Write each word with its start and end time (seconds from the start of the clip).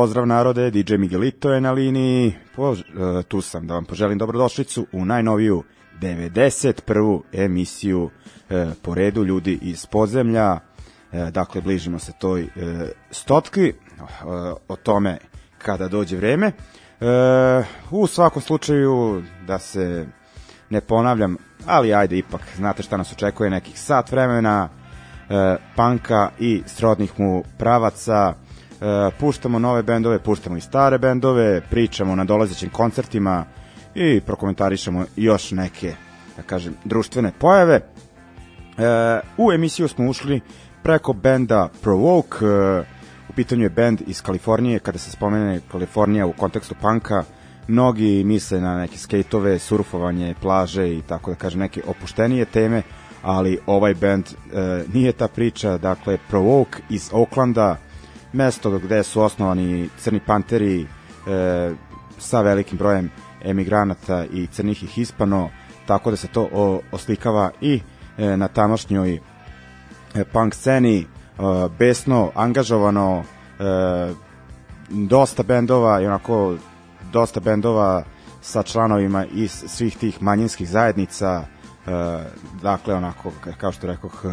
Pozdrav 0.00 0.26
narode, 0.26 0.70
DJ 0.70 0.96
Miguelito 0.96 1.52
je 1.52 1.60
na 1.60 1.72
liniji, 1.72 2.34
po, 2.56 2.70
uh, 2.70 2.76
tu 3.28 3.40
sam 3.40 3.66
da 3.66 3.74
vam 3.74 3.84
poželim 3.84 4.18
dobrodošlicu 4.18 4.86
u 4.92 5.04
najnoviju 5.04 5.62
91. 6.00 7.20
emisiju 7.32 8.02
uh, 8.04 8.10
po 8.82 8.94
redu 8.94 9.24
ljudi 9.24 9.58
iz 9.62 9.86
podzemlja, 9.86 10.52
uh, 10.52 11.28
dakle 11.28 11.60
bližimo 11.60 11.98
se 11.98 12.12
toj 12.18 12.42
uh, 12.42 12.48
stotki, 13.10 13.72
o 14.68 14.76
tome 14.76 15.18
kada 15.58 15.88
dođe 15.88 16.16
vreme. 16.16 16.52
U 17.90 18.06
svakom 18.06 18.42
slučaju 18.42 19.22
da 19.46 19.58
se 19.58 20.06
ne 20.70 20.80
ponavljam, 20.80 21.36
ali 21.66 21.94
ajde 21.94 22.18
ipak, 22.18 22.40
znate 22.56 22.82
šta 22.82 22.96
nas 22.96 23.12
očekuje, 23.12 23.50
nekih 23.50 23.80
sat 23.80 24.12
vremena, 24.12 24.68
panka 25.76 26.30
i 26.38 26.62
srodnih 26.66 27.20
mu 27.20 27.44
pravaca, 27.58 28.34
E, 28.34 28.49
puštamo 29.20 29.58
nove 29.58 29.82
bendove, 29.82 30.18
puštamo 30.18 30.56
i 30.56 30.60
stare 30.60 30.98
bendove, 30.98 31.60
pričamo 31.70 32.14
na 32.14 32.24
dolazećim 32.24 32.70
koncertima 32.70 33.44
i 33.94 34.20
prokomentarišemo 34.20 35.04
još 35.16 35.50
neke, 35.50 35.94
da 36.36 36.42
kažem, 36.42 36.74
društvene 36.84 37.32
pojave. 37.38 37.74
E, 37.74 37.82
u 39.36 39.52
emisiju 39.52 39.88
smo 39.88 40.08
ušli 40.08 40.40
preko 40.82 41.12
benda 41.12 41.68
Provoke, 41.82 42.44
e, 42.44 42.80
u 43.28 43.32
pitanju 43.36 43.62
je 43.62 43.70
bend 43.70 44.02
iz 44.06 44.22
Kalifornije, 44.22 44.78
kada 44.78 44.98
se 44.98 45.10
spomene 45.10 45.60
Kalifornija 45.70 46.26
u 46.26 46.32
kontekstu 46.32 46.74
panka, 46.80 47.24
mnogi 47.68 48.24
misle 48.24 48.60
na 48.60 48.78
neke 48.78 48.98
skejtove, 48.98 49.58
surfovanje, 49.58 50.34
plaže 50.40 50.96
i 50.96 51.02
tako 51.02 51.30
da 51.30 51.36
kažem 51.36 51.60
neke 51.60 51.82
opuštenije 51.86 52.44
teme, 52.44 52.82
ali 53.22 53.58
ovaj 53.66 53.94
band 53.94 54.24
e, 54.24 54.84
nije 54.92 55.12
ta 55.12 55.28
priča, 55.28 55.78
dakle 55.78 56.18
Provoke 56.28 56.82
iz 56.90 57.10
Oaklanda, 57.12 57.76
mesto 58.32 58.78
gde 58.78 59.02
su 59.02 59.20
osnovani 59.20 59.88
Crni 59.98 60.20
Panteri 60.20 60.82
e, 60.82 60.86
sa 62.18 62.40
velikim 62.40 62.78
brojem 62.78 63.10
emigranata 63.44 64.24
i 64.24 64.46
crnih 64.46 64.82
i 64.82 64.86
hispano, 64.86 65.50
tako 65.86 66.10
da 66.10 66.16
se 66.16 66.28
to 66.28 66.48
o, 66.52 66.80
oslikava 66.92 67.50
i 67.60 67.80
e, 68.18 68.36
na 68.36 68.48
tamošnjoj 68.48 69.20
e, 70.14 70.24
punk 70.24 70.54
sceni, 70.54 70.98
e, 70.98 71.06
besno, 71.78 72.30
angažovano, 72.34 73.24
e, 73.58 74.12
dosta 74.90 75.42
bendova 75.42 76.00
i 76.00 76.06
onako 76.06 76.56
dosta 77.12 77.40
bendova 77.40 78.04
sa 78.40 78.62
članovima 78.62 79.24
iz 79.24 79.64
svih 79.66 79.96
tih 79.96 80.22
manjinskih 80.22 80.68
zajednica, 80.68 81.44
e, 81.86 81.90
dakle 82.62 82.94
onako 82.94 83.32
kao 83.58 83.72
što 83.72 83.86
rekoh 83.86 84.24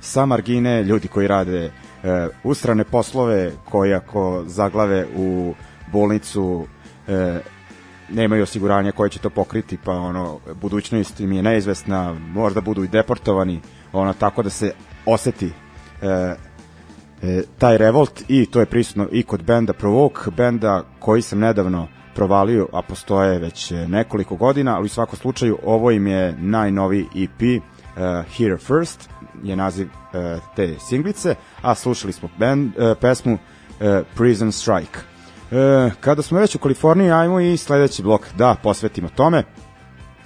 sa 0.00 0.26
margine, 0.26 0.82
ljudi 0.82 1.08
koji 1.08 1.28
rade 1.28 1.72
e, 2.06 2.28
ustrane 2.44 2.84
poslove 2.84 3.52
koji 3.70 3.94
ako 3.94 4.44
zaglave 4.46 5.06
u 5.16 5.54
bolnicu 5.92 6.66
e, 7.08 7.40
nemaju 8.08 8.42
osiguranja 8.42 8.92
koje 8.92 9.10
će 9.10 9.18
to 9.18 9.30
pokriti, 9.30 9.78
pa 9.84 9.92
ono, 9.92 10.38
budućnost 10.60 11.20
im 11.20 11.32
je 11.32 11.42
neizvesna, 11.42 12.14
možda 12.14 12.60
budu 12.60 12.84
i 12.84 12.88
deportovani, 12.88 13.60
ono, 13.92 14.12
tako 14.12 14.42
da 14.42 14.50
se 14.50 14.72
oseti 15.06 15.52
e, 16.02 16.34
e, 17.22 17.42
taj 17.58 17.78
revolt 17.78 18.22
i 18.28 18.46
to 18.46 18.60
je 18.60 18.66
prisutno 18.66 19.08
i 19.12 19.22
kod 19.22 19.42
benda 19.42 19.72
Provoke, 19.72 20.30
benda 20.36 20.84
koji 20.98 21.22
sam 21.22 21.38
nedavno 21.38 21.88
provalio, 22.14 22.68
a 22.72 22.82
postoje 22.82 23.38
već 23.38 23.72
nekoliko 23.88 24.36
godina, 24.36 24.76
ali 24.76 24.86
u 24.86 24.88
svakom 24.88 25.18
slučaju 25.18 25.58
ovo 25.64 25.90
im 25.90 26.06
je 26.06 26.34
najnoviji 26.38 27.06
EP, 27.14 27.42
uh, 27.42 28.02
Here 28.36 28.56
First, 28.56 29.10
je 29.42 29.56
naziv 29.56 29.86
uh, 29.86 30.42
te 30.56 30.74
singlice, 30.88 31.34
a 31.62 31.74
slušali 31.74 32.12
smo 32.12 32.28
band, 32.38 32.72
uh, 32.78 32.96
pesmu 33.00 33.34
uh, 33.34 33.38
Prison 34.14 34.52
Strike. 34.52 34.98
Uh, 35.50 35.92
kada 36.00 36.22
smo 36.22 36.38
već 36.38 36.54
u 36.54 36.58
Kaliforniji, 36.58 37.10
ajmo 37.10 37.40
i 37.40 37.56
sledeći 37.56 38.02
blok 38.02 38.26
da 38.36 38.56
posvetimo 38.62 39.08
tome. 39.08 39.42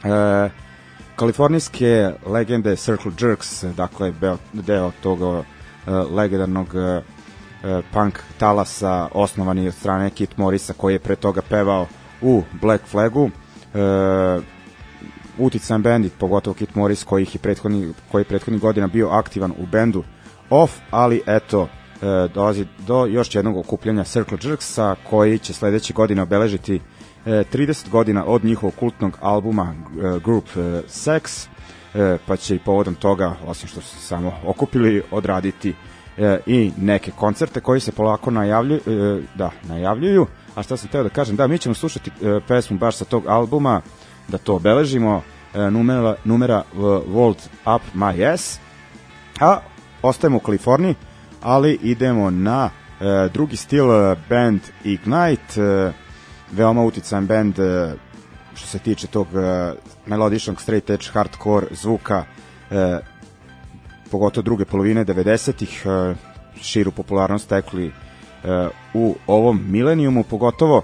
Uh, 0.04 0.50
kalifornijske 1.16 2.12
legende 2.26 2.76
Circle 2.76 3.12
Jerks, 3.20 3.64
dakle 3.64 4.12
deo 4.52 4.92
tog 5.02 5.20
uh, 5.20 5.44
legendarnog 6.10 6.68
uh, 6.74 7.02
punk 7.92 8.18
talasa 8.38 9.08
osnovani 9.12 9.68
od 9.68 9.74
strane 9.74 10.10
Kit 10.10 10.36
Morisa 10.36 10.72
koji 10.72 10.94
je 10.94 10.98
pre 10.98 11.16
toga 11.16 11.42
pevao 11.48 11.86
u 12.22 12.42
Black 12.60 12.86
Flagu. 12.86 13.30
E, 13.74 13.78
utican 15.40 15.82
bandit, 15.82 16.12
pogotovo 16.18 16.54
Kit 16.54 16.74
Morris 16.74 17.04
koji 17.04 17.26
je 17.32 17.38
prethodni, 17.42 17.92
koji 18.12 18.20
je 18.20 18.24
prethodni 18.24 18.58
godina 18.58 18.86
bio 18.86 19.08
aktivan 19.08 19.50
u 19.50 19.66
bendu 19.66 20.04
Off, 20.50 20.72
ali 20.90 21.22
eto, 21.26 21.68
e, 22.02 22.28
dolazi 22.34 22.66
do 22.86 23.06
još 23.06 23.34
jednog 23.34 23.56
okupljanja 23.56 24.04
Circle 24.04 24.38
Jerksa 24.42 24.94
koji 25.10 25.38
će 25.38 25.52
sledeće 25.52 25.92
godine 25.92 26.22
obeležiti 26.22 26.80
e, 27.26 27.44
30 27.52 27.90
godina 27.90 28.24
od 28.26 28.44
njihovog 28.44 28.74
kultnog 28.74 29.18
albuma 29.20 29.74
e, 29.74 30.18
Group 30.24 30.44
e, 30.56 30.60
Sex, 30.88 31.48
e, 31.94 32.18
pa 32.26 32.36
će 32.36 32.54
i 32.54 32.58
povodom 32.58 32.94
toga, 32.94 33.36
osim 33.46 33.68
što 33.68 33.80
su 33.80 33.96
samo 33.96 34.32
okupili, 34.46 35.02
odraditi 35.10 35.74
e, 36.18 36.38
i 36.46 36.72
neke 36.76 37.10
koncerte 37.10 37.60
koji 37.60 37.80
se 37.80 37.92
polako 37.92 38.30
najavljuju, 38.30 38.80
e, 38.86 39.22
da, 39.34 39.50
najavljuju. 39.68 40.26
A 40.54 40.62
šta 40.62 40.76
sam 40.76 40.88
teo 40.88 41.02
da 41.02 41.08
kažem, 41.08 41.36
da, 41.36 41.46
mi 41.46 41.58
ćemo 41.58 41.74
slušati 41.74 42.10
e, 42.10 42.40
pesmu 42.48 42.78
baš 42.78 42.96
sa 42.96 43.04
tog 43.04 43.26
albuma, 43.26 43.80
da 44.30 44.38
to 44.38 44.54
obeležimo, 44.54 45.22
e, 45.54 45.70
numera, 45.70 46.14
numera 46.24 46.62
Vault 47.06 47.48
Up 47.76 47.82
My 47.94 48.32
Ass, 48.32 48.58
a 49.40 49.60
ostajemo 50.02 50.36
u 50.36 50.40
Kaliforniji, 50.40 50.94
ali 51.42 51.78
idemo 51.82 52.30
na 52.30 52.70
e, 52.70 53.28
drugi 53.32 53.56
stil 53.56 53.92
e, 53.92 54.16
band 54.28 54.60
Ignite, 54.84 55.92
veoma 56.52 56.82
uticajan 56.82 57.26
band 57.26 57.54
što 58.54 58.66
se 58.66 58.78
tiče 58.78 59.06
tog 59.06 59.26
melodičnog 60.06 60.60
straight 60.60 60.90
edge 60.90 61.06
hardcore 61.12 61.66
zvuka 61.70 62.24
pogotovo 64.10 64.42
druge 64.42 64.64
polovine 64.64 65.04
90-ih 65.04 65.82
e, 65.86 66.14
širu 66.62 66.90
popularnost 66.90 67.44
stekli 67.44 67.86
e, 67.86 67.92
u 68.94 69.16
ovom 69.26 69.60
milenijumu 69.68 70.24
pogotovo 70.24 70.82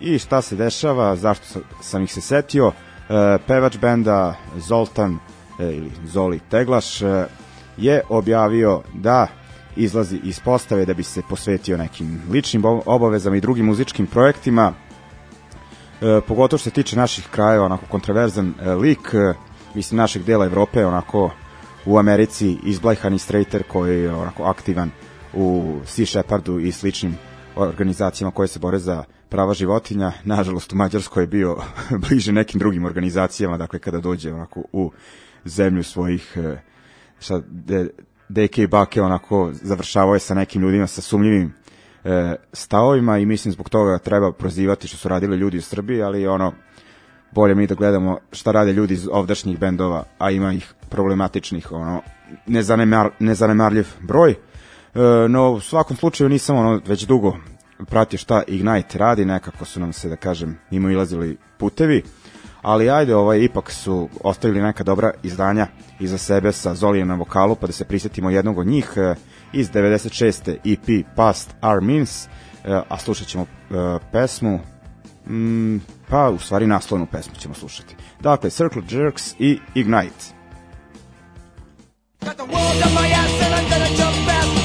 i 0.00 0.18
šta 0.18 0.42
se 0.42 0.56
dešava, 0.56 1.16
zašto 1.16 1.60
sam 1.82 2.02
ih 2.02 2.12
se 2.12 2.20
setio 2.20 2.72
e, 3.08 3.38
pevač 3.46 3.78
benda 3.78 4.34
Zoltan 4.56 5.18
e, 5.58 5.64
ili 5.64 5.90
Zoli 6.04 6.40
Teglaš 6.50 7.02
e, 7.02 7.26
je 7.76 8.02
objavio 8.08 8.82
da 8.94 9.26
izlazi 9.76 10.20
iz 10.24 10.40
postave 10.40 10.84
da 10.84 10.94
bi 10.94 11.02
se 11.02 11.22
posvetio 11.28 11.76
nekim 11.76 12.22
ličnim 12.30 12.62
obavezama 12.86 13.36
i 13.36 13.40
drugim 13.40 13.66
muzičkim 13.66 14.06
projektima 14.06 14.72
e, 14.72 16.20
pogotovo 16.28 16.58
što 16.58 16.70
se 16.70 16.74
tiče 16.74 16.96
naših 16.96 17.28
krajeva 17.30 17.64
onako 17.64 17.86
kontroverzan 17.86 18.54
e, 18.60 18.70
lik 18.70 19.14
e, 19.14 19.34
mislim 19.74 19.96
našeg 19.98 20.22
dela 20.22 20.44
Evrope 20.44 20.86
onako 20.86 21.30
u 21.86 21.98
Americi 21.98 22.58
izblajhani 22.64 23.18
straighter 23.18 23.62
koji 23.62 24.02
je 24.02 24.14
onako 24.14 24.42
aktivan 24.44 24.90
u 25.34 25.76
Sea 25.84 26.06
Shepherdu 26.06 26.58
i 26.58 26.72
sličnim 26.72 27.16
organizacijama 27.56 28.30
koje 28.30 28.48
se 28.48 28.58
bore 28.58 28.78
za 28.78 29.04
prava 29.28 29.54
životinja. 29.54 30.12
Nažalost, 30.24 30.72
u 30.72 30.76
Mađarskoj 30.76 31.22
je 31.22 31.26
bio 31.26 31.56
bliže 32.08 32.32
nekim 32.32 32.58
drugim 32.58 32.84
organizacijama, 32.84 33.56
dakle, 33.56 33.78
kada 33.78 34.00
dođe 34.00 34.32
onako 34.32 34.62
u 34.72 34.92
zemlju 35.44 35.82
svojih 35.82 36.36
e, 36.36 36.56
sa 37.18 37.40
de, 37.48 37.88
deke 38.28 38.62
i 38.62 38.66
bake 38.66 39.02
onako 39.02 39.50
završavao 39.52 40.14
je 40.14 40.20
sa 40.20 40.34
nekim 40.34 40.62
ljudima 40.62 40.86
sa 40.86 41.00
sumnjivim 41.00 41.52
e, 42.04 42.34
stavovima 42.52 43.18
i 43.18 43.26
mislim 43.26 43.52
zbog 43.52 43.68
toga 43.68 43.98
treba 43.98 44.32
prozivati 44.32 44.88
što 44.88 44.96
su 44.96 45.08
radili 45.08 45.36
ljudi 45.36 45.58
u 45.58 45.62
Srbiji, 45.62 46.02
ali 46.02 46.26
ono 46.26 46.52
bolje 47.32 47.54
mi 47.54 47.66
da 47.66 47.74
gledamo 47.74 48.18
šta 48.32 48.52
rade 48.52 48.72
ljudi 48.72 48.94
iz 48.94 49.08
ovdašnjih 49.12 49.58
bendova, 49.58 50.04
a 50.18 50.30
ima 50.30 50.52
ih 50.52 50.74
problematičnih, 50.90 51.72
ono, 51.72 52.02
nezanemar, 52.46 53.10
nezanemarljiv 53.18 53.86
broj. 54.00 54.30
E, 54.30 54.38
no, 55.28 55.50
u 55.50 55.60
svakom 55.60 55.96
slučaju 55.96 56.30
nisam 56.30 56.56
ono, 56.56 56.80
već 56.86 57.06
dugo 57.06 57.36
pratio 57.84 58.18
šta 58.18 58.42
Ignite 58.46 58.98
radi, 58.98 59.24
nekako 59.24 59.64
su 59.64 59.80
nam 59.80 59.92
se, 59.92 60.08
da 60.08 60.16
kažem, 60.16 60.58
mimo 60.70 60.90
ilazili 60.90 61.36
putevi, 61.58 62.02
ali 62.62 62.90
ajde, 62.90 63.14
ovaj, 63.14 63.40
ipak 63.40 63.70
su 63.70 64.08
ostavili 64.24 64.62
neka 64.62 64.84
dobra 64.84 65.12
izdanja 65.22 65.66
iza 66.00 66.18
sebe 66.18 66.52
sa 66.52 66.74
Zolijem 66.74 67.08
na 67.08 67.14
vokalu, 67.14 67.54
pa 67.54 67.66
da 67.66 67.72
se 67.72 67.84
prisetimo 67.84 68.30
jednog 68.30 68.58
od 68.58 68.66
njih 68.66 68.92
e, 68.96 69.14
iz 69.52 69.70
96. 69.70 70.56
EP 70.64 71.06
Past 71.16 71.54
Our 71.62 71.80
Means, 71.80 72.26
e, 72.26 72.28
a 72.88 72.98
slušat 72.98 73.26
ćemo 73.26 73.44
e, 73.44 73.74
pesmu 74.12 74.60
mm, 75.26 75.76
pa 76.08 76.30
u 76.30 76.38
stvari 76.38 76.66
naslovnu 76.66 77.06
pesmu 77.06 77.34
ćemo 77.38 77.54
slušati. 77.54 77.96
Dakle, 78.20 78.50
Circle 78.50 78.82
Jerks 78.90 79.34
i 79.38 79.58
Ignite. 79.74 80.36
Got 82.20 82.36
the 82.36 82.42
world 82.42 82.82
on 82.86 82.92
my 82.94 83.12
ass 83.12 83.42
and 83.42 83.54
I'm 83.54 83.70
gonna 83.70 83.88
jump 83.96 84.26
fast 84.26 84.55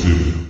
City. 0.00 0.49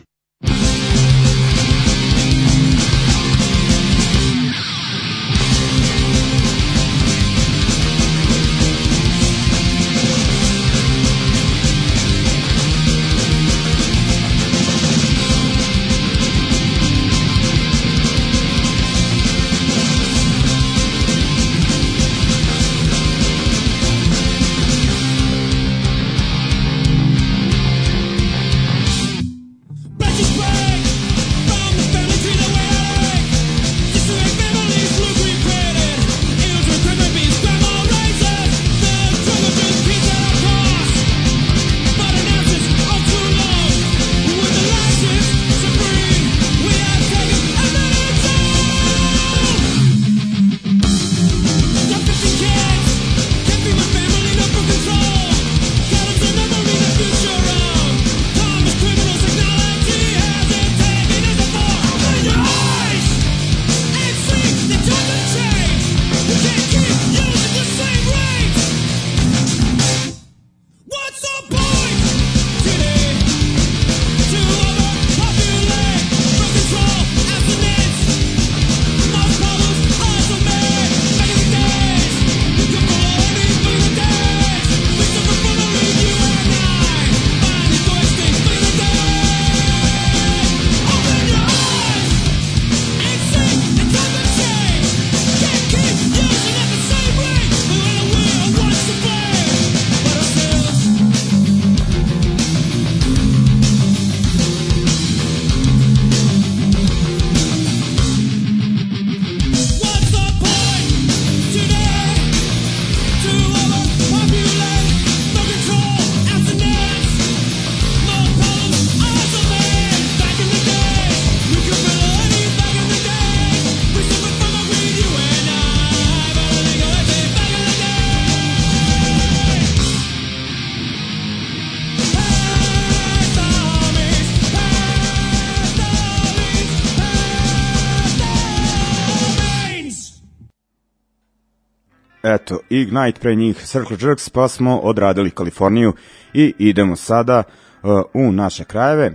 Eto, 142.35 142.59
Ignite 142.71 143.21
pre 143.21 143.35
njih 143.35 143.57
Circle 143.57 143.97
Jerks, 144.01 144.31
pa 144.31 144.49
smo 144.49 144.79
odradili 144.79 145.31
Kaliforniju 145.31 145.93
i 146.35 146.55
idemo 146.59 146.97
sada 146.97 147.43
uh, 147.83 148.03
u 148.15 148.33
naše 148.33 148.65
krajeve. 148.65 149.13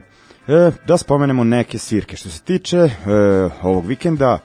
E, 0.48 0.72
da 0.88 0.98
spomenemo 0.98 1.44
neke 1.44 1.78
svirke. 1.78 2.18
Što 2.18 2.30
se 2.30 2.42
tiče 2.42 2.78
e, 2.78 2.90
ovog 3.62 3.86
vikenda, 3.86 4.40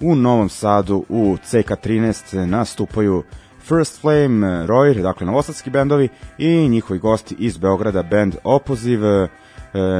u 0.00 0.14
Novom 0.14 0.48
Sadu 0.48 1.04
u 1.08 1.36
CK13 1.52 2.46
nastupaju 2.46 3.22
First 3.60 4.00
Flame, 4.00 4.66
Royer, 4.66 5.02
dakle 5.02 5.26
novosadski 5.26 5.70
bendovi 5.70 6.08
i 6.38 6.68
njihovi 6.68 6.98
gosti 6.98 7.36
iz 7.38 7.58
Beograda, 7.58 8.02
band 8.02 8.36
Opoziv, 8.44 9.04
e, 9.04 9.28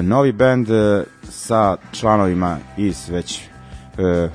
novi 0.03 0.33
band 0.33 0.71
e, 0.71 1.05
sa 1.23 1.77
članovima 1.93 2.59
iz 2.77 3.09
već 3.09 3.41
e, 3.99 4.29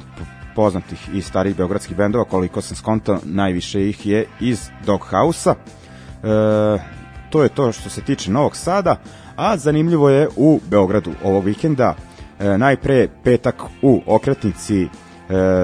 poznatih 0.56 1.10
i 1.14 1.22
starih 1.22 1.56
beogradskih 1.56 1.98
bendova, 1.98 2.26
koliko 2.26 2.62
sam 2.62 2.78
skontao, 2.78 3.20
najviše 3.24 3.90
ih 3.90 4.06
je 4.06 4.26
iz 4.40 4.70
Doghouse-a. 4.86 5.56
E, 5.56 6.80
to 7.30 7.44
je 7.44 7.50
to 7.50 7.72
što 7.72 7.90
se 7.90 8.02
tiče 8.02 8.32
Novog 8.32 8.56
Sada, 8.56 8.96
a 9.36 9.58
zanimljivo 9.58 10.10
je 10.10 10.30
u 10.36 10.60
Beogradu 10.70 11.12
ovog 11.24 11.46
vikenda, 11.46 11.96
e, 12.40 12.58
najpre 12.58 13.08
petak 13.24 13.64
u 13.82 14.02
okretnici 14.06 14.84
e, 14.84 14.90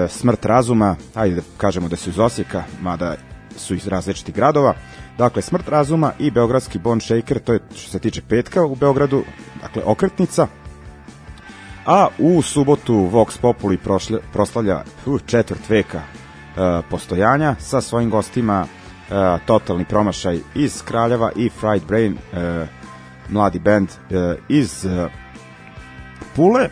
Smrt 0.08 0.44
razuma, 0.44 0.96
ajde 1.14 1.34
da 1.34 1.42
kažemo 1.56 1.88
da 1.88 1.96
su 1.96 2.10
iz 2.10 2.18
Osijeka, 2.18 2.64
mada 2.80 3.14
su 3.56 3.74
iz 3.74 3.86
različitih 3.86 4.34
gradova, 4.34 4.74
dakle 5.18 5.42
Smrt 5.42 5.68
razuma 5.68 6.12
i 6.18 6.30
Beogradski 6.30 6.78
Bone 6.78 7.00
Shaker, 7.00 7.38
to 7.38 7.52
je 7.52 7.60
što 7.74 7.90
se 7.90 7.98
tiče 7.98 8.22
petka 8.28 8.64
u 8.64 8.74
Beogradu, 8.74 9.22
dakle 9.62 9.82
okretnica, 9.84 10.46
a 11.88 12.08
u 12.18 12.42
subotu 12.42 12.94
Vox 12.94 13.38
Populi 13.40 13.76
prošlja, 13.76 14.18
proslavlja 14.32 14.82
četvrt 15.26 15.68
veka 15.68 15.98
uh, 15.98 16.84
postojanja 16.90 17.54
sa 17.58 17.80
svojim 17.80 18.10
gostima 18.10 18.60
uh, 18.62 19.16
totalni 19.46 19.84
promašaj 19.84 20.40
iz 20.54 20.82
Kraljeva 20.82 21.30
i 21.36 21.48
Fried 21.48 21.82
Brain 21.86 22.12
uh, 22.12 22.68
mladi 23.28 23.58
band 23.58 23.88
uh, 23.88 24.16
iz 24.48 24.84
uh, 24.84 25.10
Pule 26.36 26.68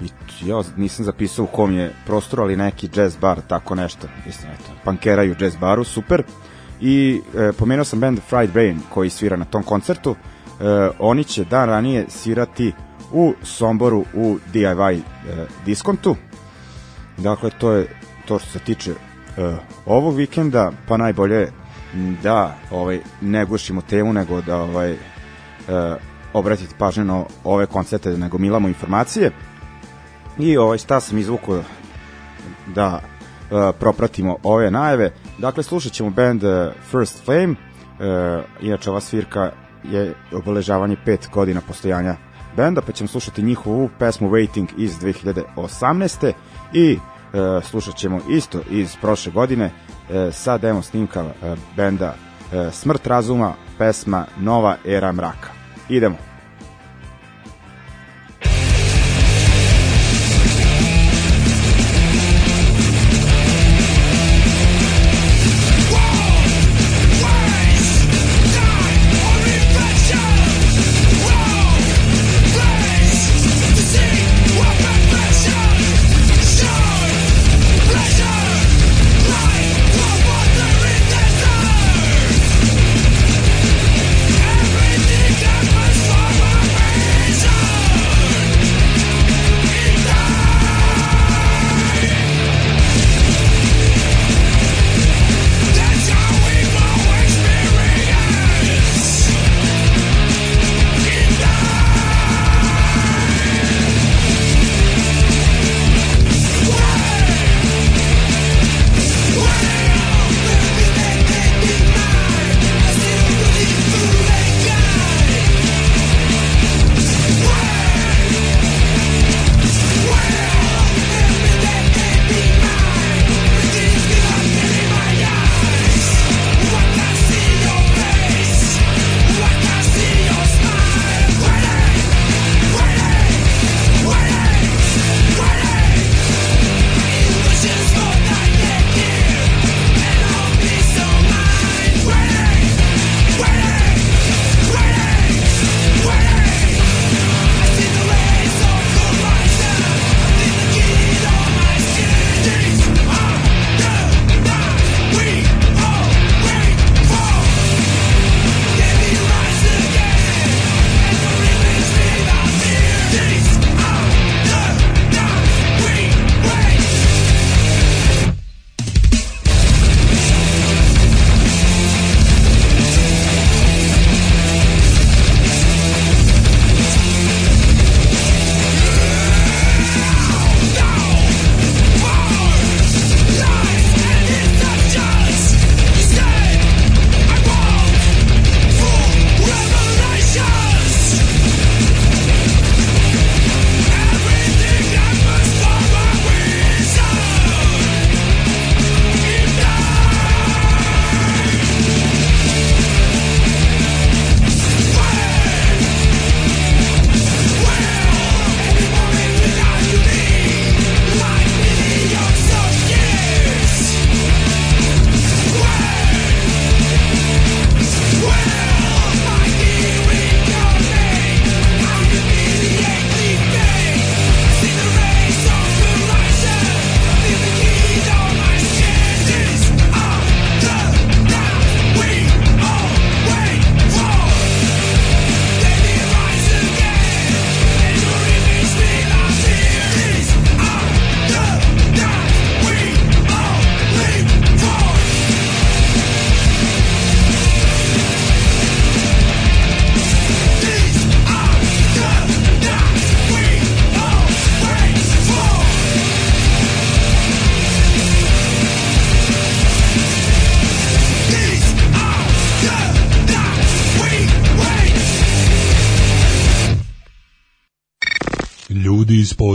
i 0.00 0.08
ja 0.48 0.62
nisam 0.76 1.04
zapisao 1.04 1.44
u 1.44 1.48
kom 1.48 1.72
je 1.72 1.92
prostor, 2.06 2.40
ali 2.40 2.56
neki 2.56 2.88
jazz 2.96 3.16
bar, 3.16 3.40
tako 3.48 3.74
nešto, 3.74 4.08
mislim, 4.26 4.52
eto, 4.52 4.70
pankeraju 4.84 5.36
jazz 5.40 5.56
baru, 5.56 5.84
super. 5.84 6.22
I 6.80 7.20
e, 7.36 7.52
pomenuo 7.52 7.84
sam 7.84 8.00
band 8.00 8.18
Fried 8.28 8.52
Brain 8.52 8.80
koji 8.90 9.10
svira 9.10 9.36
na 9.36 9.44
tom 9.44 9.62
koncertu. 9.62 10.14
E, 10.14 10.14
oni 10.98 11.24
će 11.24 11.44
dan 11.44 11.68
ranije 11.68 12.06
svirati 12.08 12.72
u 13.12 13.34
Somboru 13.42 14.04
u 14.14 14.38
DIY 14.52 14.98
e, 14.98 15.00
diskontu. 15.64 16.16
Dakle, 17.18 17.50
to 17.50 17.72
je 17.72 17.86
to 18.24 18.38
što 18.38 18.50
se 18.50 18.58
tiče 18.58 18.90
e, 18.90 19.56
ovog 19.86 20.16
vikenda, 20.16 20.72
pa 20.88 20.96
najbolje 20.96 21.48
da 22.22 22.56
ovaj, 22.70 23.00
ne 23.20 23.44
gušimo 23.44 23.80
temu, 23.80 24.12
nego 24.12 24.40
da 24.40 24.56
ovaj, 24.56 24.92
e, 24.92 24.96
obratite 26.32 26.74
pažnju 26.78 27.04
na 27.04 27.24
ove 27.44 27.66
koncerte, 27.66 28.10
nego 28.10 28.38
milamo 28.38 28.68
informacije. 28.68 29.30
I 30.38 30.56
ovaj, 30.56 30.78
šta 30.78 31.00
sam 31.00 31.18
izvukao 31.18 31.62
da 32.74 33.00
e, 33.00 33.72
propratimo 33.78 34.36
ove 34.42 34.70
najave. 34.70 35.12
Dakle, 35.38 35.62
slušat 35.62 35.92
ćemo 35.92 36.10
band 36.10 36.44
uh, 36.44 36.72
First 36.90 37.24
Flame, 37.24 37.54
e, 37.54 38.42
inače 38.60 38.90
ova 38.90 39.00
svirka 39.00 39.50
je 39.84 40.14
obeležavanje 40.32 40.96
pet 41.04 41.28
godina 41.32 41.60
postojanja 41.60 42.16
benda, 42.56 42.80
pa 42.80 42.92
ćemo 42.92 43.08
slušati 43.08 43.42
njihovu 43.42 43.90
pesmu 43.98 44.30
Waiting 44.30 44.66
iz 44.76 44.98
2018. 44.98 46.32
i 46.72 46.92
e, 46.92 46.98
slušat 47.62 47.94
ćemo 47.94 48.20
isto 48.28 48.60
iz 48.70 48.96
prošle 49.00 49.32
godine 49.32 49.70
e, 50.10 50.32
sa 50.32 50.58
demo 50.58 50.82
snimka 50.82 51.20
e, 51.20 51.54
benda 51.76 52.14
e, 52.52 52.70
Smrt 52.72 53.06
razuma, 53.06 53.54
pesma 53.78 54.26
Nova 54.40 54.76
era 54.84 55.12
mraka. 55.12 55.48
Idemo. 55.88 56.31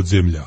земля. 0.08 0.47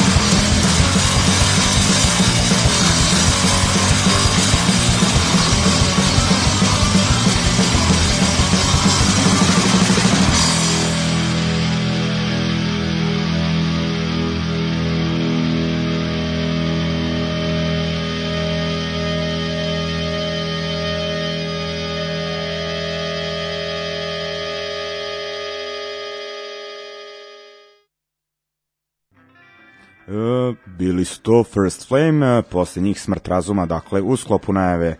bili 30.91 31.05
su 31.05 31.21
to 31.21 31.43
First 31.43 31.87
Flame, 31.87 32.41
posle 32.49 32.81
njih 32.81 33.01
Smrt 33.01 33.27
razuma, 33.27 33.65
dakle 33.65 34.01
u 34.01 34.17
sklopu 34.17 34.53
najave 34.53 34.95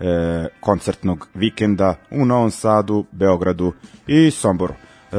e, 0.00 0.46
koncertnog 0.60 1.28
vikenda 1.34 1.94
u 2.10 2.24
Novom 2.24 2.50
Sadu, 2.50 3.04
Beogradu 3.12 3.72
i 4.06 4.30
Somboru. 4.30 4.74
E, 4.74 5.16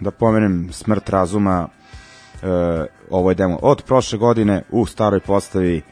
da 0.00 0.10
pomenem 0.10 0.68
Smrt 0.72 1.08
razuma, 1.08 1.68
e, 2.42 2.46
ovo 3.10 3.30
je 3.30 3.34
demo 3.34 3.58
od 3.62 3.82
prošle 3.82 4.18
godine 4.18 4.62
u 4.70 4.86
staroj 4.86 5.20
postavi, 5.20 5.76
e, 5.76 5.82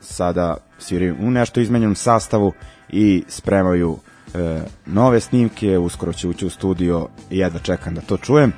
sada 0.00 0.56
sviraju 0.78 1.16
u 1.20 1.30
nešto 1.30 1.60
izmenjenom 1.60 1.94
sastavu 1.94 2.52
i 2.88 3.24
spremaju 3.28 3.98
e, 4.34 4.60
nove 4.86 5.20
snimke, 5.20 5.78
uskoro 5.78 6.12
će 6.12 6.28
ući 6.28 6.46
u 6.46 6.50
studio 6.50 7.08
i 7.30 7.38
jedva 7.38 7.60
čekam 7.60 7.94
da 7.94 8.00
to 8.00 8.16
čujem 8.16 8.52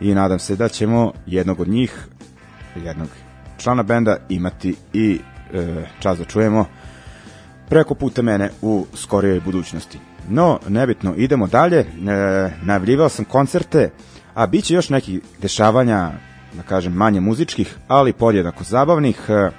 i 0.00 0.14
nadam 0.14 0.38
se 0.38 0.56
da 0.56 0.68
ćemo 0.68 1.12
jednog 1.26 1.60
od 1.60 1.68
njih 1.68 2.08
jednog 2.76 3.08
člana 3.58 3.82
benda 3.82 4.16
imati 4.28 4.74
i 4.92 5.20
e, 5.52 5.84
čas 6.00 6.18
da 6.18 6.24
čujemo 6.24 6.66
preko 7.68 7.94
puta 7.94 8.22
mene 8.22 8.50
u 8.62 8.86
skorijoj 8.94 9.40
budućnosti. 9.40 9.98
No, 10.28 10.58
nebitno, 10.68 11.14
idemo 11.16 11.46
dalje. 11.46 11.78
E, 11.78 11.86
najavljivao 12.62 13.08
sam 13.08 13.24
koncerte, 13.24 13.90
a 14.34 14.46
bit 14.46 14.64
će 14.64 14.74
još 14.74 14.88
nekih 14.88 15.20
dešavanja, 15.38 16.10
da 16.54 16.62
kažem, 16.62 16.92
manje 16.92 17.20
muzičkih, 17.20 17.76
ali 17.88 18.12
podjedako 18.12 18.64
zabavnih. 18.64 19.20
E, 19.28 19.50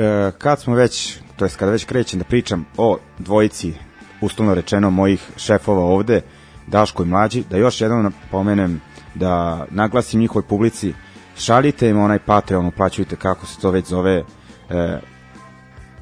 e, 0.00 0.32
kad 0.38 0.60
smo 0.60 0.74
već, 0.74 1.18
to 1.36 1.44
jest 1.44 1.56
kada 1.56 1.72
već 1.72 1.84
krećem 1.84 2.18
da 2.18 2.24
pričam 2.24 2.66
o 2.76 2.98
dvojici, 3.18 3.74
uslovno 4.20 4.54
rečeno, 4.54 4.90
mojih 4.90 5.30
šefova 5.36 5.84
ovde, 5.84 6.20
Daško 6.66 7.02
i 7.02 7.06
Mlađi, 7.06 7.44
da 7.50 7.56
još 7.56 7.80
jednom 7.80 8.12
pomenem 8.30 8.80
da 9.14 9.64
naglasim 9.70 10.20
njihovoj 10.20 10.48
publici 10.48 10.94
šaljite 11.38 11.88
im 11.88 11.98
onaj 11.98 12.18
Patreon, 12.18 12.66
uplaćujte 12.66 13.16
kako 13.16 13.46
se 13.46 13.60
to 13.60 13.70
već 13.70 13.86
zove. 13.86 14.22
E, 14.70 14.98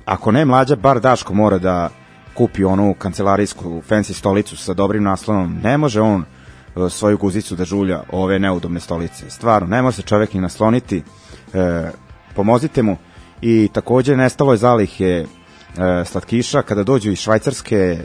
ako 0.04 0.32
ne 0.32 0.44
mlađa, 0.44 0.76
bar 0.76 1.00
Daško 1.00 1.34
mora 1.34 1.58
da 1.58 1.90
kupi 2.34 2.64
onu 2.64 2.94
kancelarijsku 2.98 3.82
fancy 3.88 4.12
stolicu 4.12 4.56
sa 4.56 4.74
dobrim 4.74 5.02
naslonom. 5.02 5.58
Ne 5.62 5.78
može 5.78 6.00
on 6.00 6.24
e, 6.24 6.90
svoju 6.90 7.18
guzicu 7.18 7.56
da 7.56 7.64
žulja 7.64 8.02
ove 8.12 8.38
neudobne 8.38 8.80
stolice. 8.80 9.30
Stvarno, 9.30 9.68
ne 9.68 9.82
može 9.82 9.96
se 9.96 10.02
čovek 10.02 10.34
ni 10.34 10.40
nasloniti. 10.40 11.02
E, 11.54 11.90
pomozite 12.34 12.82
mu. 12.82 12.96
I 13.40 13.68
takođe 13.72 14.16
nestalo 14.16 14.52
je 14.52 14.58
zalihe 14.58 15.04
e, 15.04 15.24
slatkiša 16.04 16.62
kada 16.62 16.82
dođu 16.82 17.10
iz 17.10 17.18
Švajcarske 17.18 17.98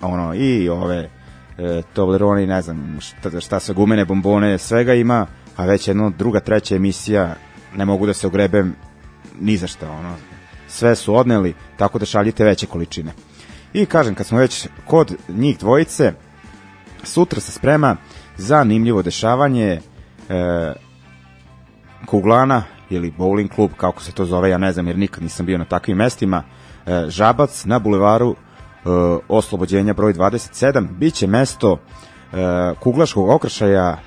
ono 0.00 0.34
i 0.34 0.68
ove 0.68 1.10
e, 1.58 1.82
Toblerone 1.92 2.46
ne 2.46 2.62
znam 2.62 2.98
šta, 3.00 3.40
šta 3.40 3.60
sa 3.60 3.72
gumene 3.72 4.04
bombone 4.04 4.58
svega 4.58 4.94
ima 4.94 5.26
a 5.56 5.64
već 5.64 5.88
jedna 5.88 6.10
druga, 6.10 6.40
treća 6.40 6.76
emisija 6.76 7.34
ne 7.76 7.84
mogu 7.84 8.06
da 8.06 8.14
se 8.14 8.26
ogrebem 8.26 8.74
ni 9.40 9.56
za 9.56 9.66
šta, 9.66 9.90
ono, 9.90 10.14
sve 10.68 10.96
su 10.96 11.14
odneli, 11.14 11.54
tako 11.76 11.98
da 11.98 12.06
šaljite 12.06 12.44
veće 12.44 12.66
količine. 12.66 13.12
I 13.72 13.86
kažem, 13.86 14.14
kad 14.14 14.26
smo 14.26 14.38
već 14.38 14.68
kod 14.86 15.16
njih 15.28 15.58
dvojice, 15.58 16.12
sutra 17.02 17.40
se 17.40 17.52
sprema 17.52 17.96
zanimljivo 18.36 19.02
dešavanje 19.02 19.80
e, 20.28 20.72
Kuglana 22.06 22.62
ili 22.90 23.12
bowling 23.18 23.48
klub, 23.54 23.70
kako 23.76 24.02
se 24.02 24.12
to 24.12 24.24
zove, 24.24 24.50
ja 24.50 24.58
ne 24.58 24.72
znam 24.72 24.86
jer 24.86 24.98
nikad 24.98 25.22
nisam 25.22 25.46
bio 25.46 25.58
na 25.58 25.64
takvim 25.64 25.96
mestima, 25.96 26.42
e, 26.86 27.04
Žabac 27.08 27.64
na 27.64 27.78
bulevaru 27.78 28.34
e, 28.34 28.36
Oslobođenja 29.28 29.94
broj 29.94 30.14
27, 30.14 30.88
biće 30.90 31.26
mesto 31.26 31.78
e, 32.32 32.74
kuglaškog 32.80 33.28
okršaja 33.28 33.98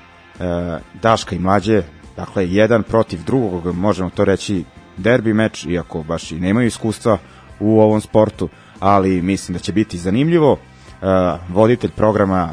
Daška 1.02 1.36
i 1.36 1.38
Mlađe, 1.38 1.82
dakle 2.16 2.48
jedan 2.48 2.82
protiv 2.82 3.24
drugog, 3.24 3.74
možemo 3.74 4.10
to 4.10 4.24
reći 4.24 4.64
derbi 4.96 5.34
meč, 5.34 5.64
iako 5.64 6.02
baš 6.02 6.32
i 6.32 6.40
nemaju 6.40 6.66
iskustva 6.66 7.18
u 7.60 7.80
ovom 7.80 8.00
sportu, 8.00 8.48
ali 8.80 9.22
mislim 9.22 9.52
da 9.52 9.58
će 9.58 9.72
biti 9.72 9.98
zanimljivo. 9.98 10.52
Uh, 10.52 11.08
voditelj 11.54 11.90
programa 11.90 12.50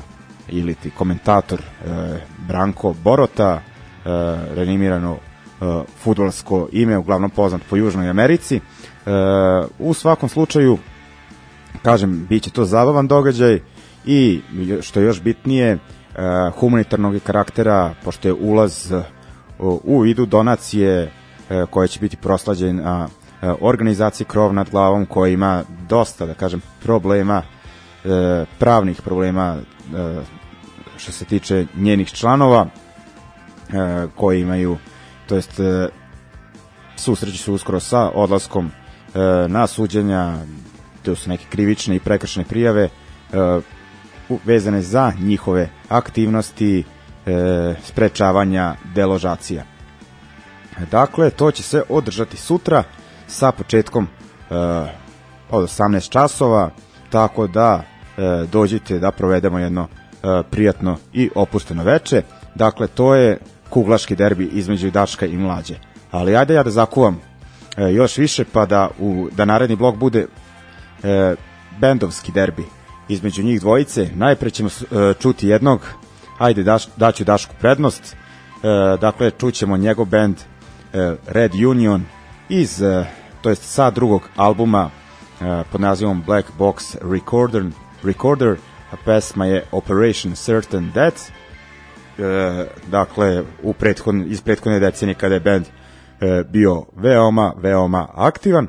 ili 0.49 0.75
ti 0.75 0.89
komentator 0.89 1.59
uh, 1.59 1.91
Branko 2.47 2.95
Borota, 3.03 3.61
renimirano 4.55 5.17
futbolsko 6.03 6.67
ime, 6.71 6.97
uglavnom 6.97 7.29
poznat 7.29 7.61
po 7.69 7.75
Južnoj 7.75 8.09
Americi. 8.09 8.59
U 9.79 9.93
svakom 9.93 10.29
slučaju, 10.29 10.77
kažem, 11.81 12.25
bit 12.29 12.43
će 12.43 12.49
to 12.49 12.65
zabavan 12.65 13.07
događaj 13.07 13.59
i 14.05 14.41
što 14.81 14.99
je 14.99 15.05
još 15.05 15.21
bitnije, 15.21 15.77
humanitarnog 16.59 17.19
karaktera, 17.23 17.93
pošto 18.03 18.27
je 18.27 18.33
ulaz 18.33 18.91
uh, 18.91 19.01
u 19.83 19.99
vidu 19.99 20.25
donacije 20.25 21.03
uh, 21.03 21.69
koje 21.69 21.87
će 21.87 21.99
biti 21.99 22.17
proslađena 22.17 23.07
organizaciji 23.61 24.27
Krov 24.27 24.53
nad 24.53 24.69
glavom 24.69 25.05
koja 25.05 25.29
ima 25.31 25.63
dosta, 25.89 26.25
da 26.25 26.33
kažem, 26.33 26.61
problema, 26.83 27.41
pravnih 28.59 29.01
problema 29.01 29.57
što 30.97 31.11
se 31.11 31.25
tiče 31.25 31.65
njenih 31.75 32.11
članova 32.11 32.67
koji 34.15 34.41
imaju, 34.41 34.77
to 35.27 35.35
jest 35.35 35.59
susreći 36.95 37.37
se 37.37 37.51
uskoro 37.51 37.79
sa 37.79 38.09
odlaskom 38.09 38.71
na 39.47 39.67
suđenja, 39.67 40.37
to 41.03 41.15
su 41.15 41.29
neke 41.29 41.45
krivične 41.49 41.95
i 41.95 41.99
prekršne 41.99 42.43
prijave 42.43 42.89
vezane 44.45 44.81
za 44.81 45.11
njihove 45.19 45.69
aktivnosti 45.89 46.83
e, 47.25 47.75
sprečavanja 47.83 48.75
deložacija. 48.95 49.63
Dakle, 50.91 51.29
to 51.29 51.51
će 51.51 51.63
se 51.63 51.83
održati 51.89 52.37
sutra 52.37 52.83
sa 53.27 53.51
početkom 53.51 54.03
e, 54.03 54.55
od 55.49 55.63
18 55.63 56.09
časova, 56.09 56.69
tako 57.09 57.47
da 57.47 57.83
e, 57.83 58.45
dođite 58.51 58.99
da 58.99 59.11
provedemo 59.11 59.59
jedno 59.59 59.87
e, 59.87 60.43
prijatno 60.51 60.97
i 61.13 61.29
opušteno 61.35 61.83
veče. 61.83 62.21
Dakle, 62.55 62.87
to 62.87 63.15
je 63.15 63.39
kuglaški 63.69 64.15
derbi 64.15 64.45
između 64.45 64.91
Daška 64.91 65.25
i 65.25 65.37
Mlađe. 65.37 65.75
Ali 66.11 66.35
ajde 66.35 66.53
ja 66.53 66.63
da 66.63 66.71
zakuvam 66.71 67.21
e, 67.77 67.93
još 67.93 68.17
više 68.17 68.45
pa 68.45 68.65
da 68.65 68.89
u 68.99 69.29
da 69.31 69.45
naredni 69.45 69.75
blok 69.75 69.95
bude 69.95 70.27
e, 71.03 71.35
bendovski 71.79 72.31
derbi 72.31 72.63
između 73.09 73.43
njih 73.43 73.61
dvojice. 73.61 74.09
Najpre 74.15 74.49
ćemo 74.49 74.69
e, 74.69 75.13
čuti 75.19 75.47
jednog, 75.47 75.81
ajde 76.37 76.63
daš, 76.63 76.87
daću 76.97 77.23
Dašku 77.23 77.55
prednost, 77.59 78.15
e, 78.15 78.17
dakle 79.01 79.31
čućemo 79.31 79.77
njegov 79.77 80.05
band 80.05 80.37
e, 80.37 81.15
Red 81.27 81.51
Union 81.55 82.03
iz, 82.49 82.83
to 83.41 83.49
jest 83.49 83.63
sa 83.63 83.91
drugog 83.91 84.21
albuma 84.35 84.89
pod 85.71 85.81
nazivom 85.81 86.23
Black 86.25 86.47
Box 86.59 86.95
Recorder, 87.11 87.63
Recorder. 88.03 88.57
A 88.91 88.95
pesma 89.05 89.45
je 89.45 89.65
Operation 89.71 90.35
Certain 90.35 90.91
Death, 90.93 91.21
e, 92.17 92.65
dakle 92.87 93.43
u 93.63 93.73
prethod, 93.73 94.15
iz 94.27 94.41
prethodne 94.41 94.79
decenije 94.79 95.15
kada 95.15 95.33
je 95.33 95.39
band 95.39 95.65
e, 95.65 96.43
bio 96.49 96.85
veoma, 96.95 97.53
veoma 97.57 98.07
aktivan, 98.13 98.67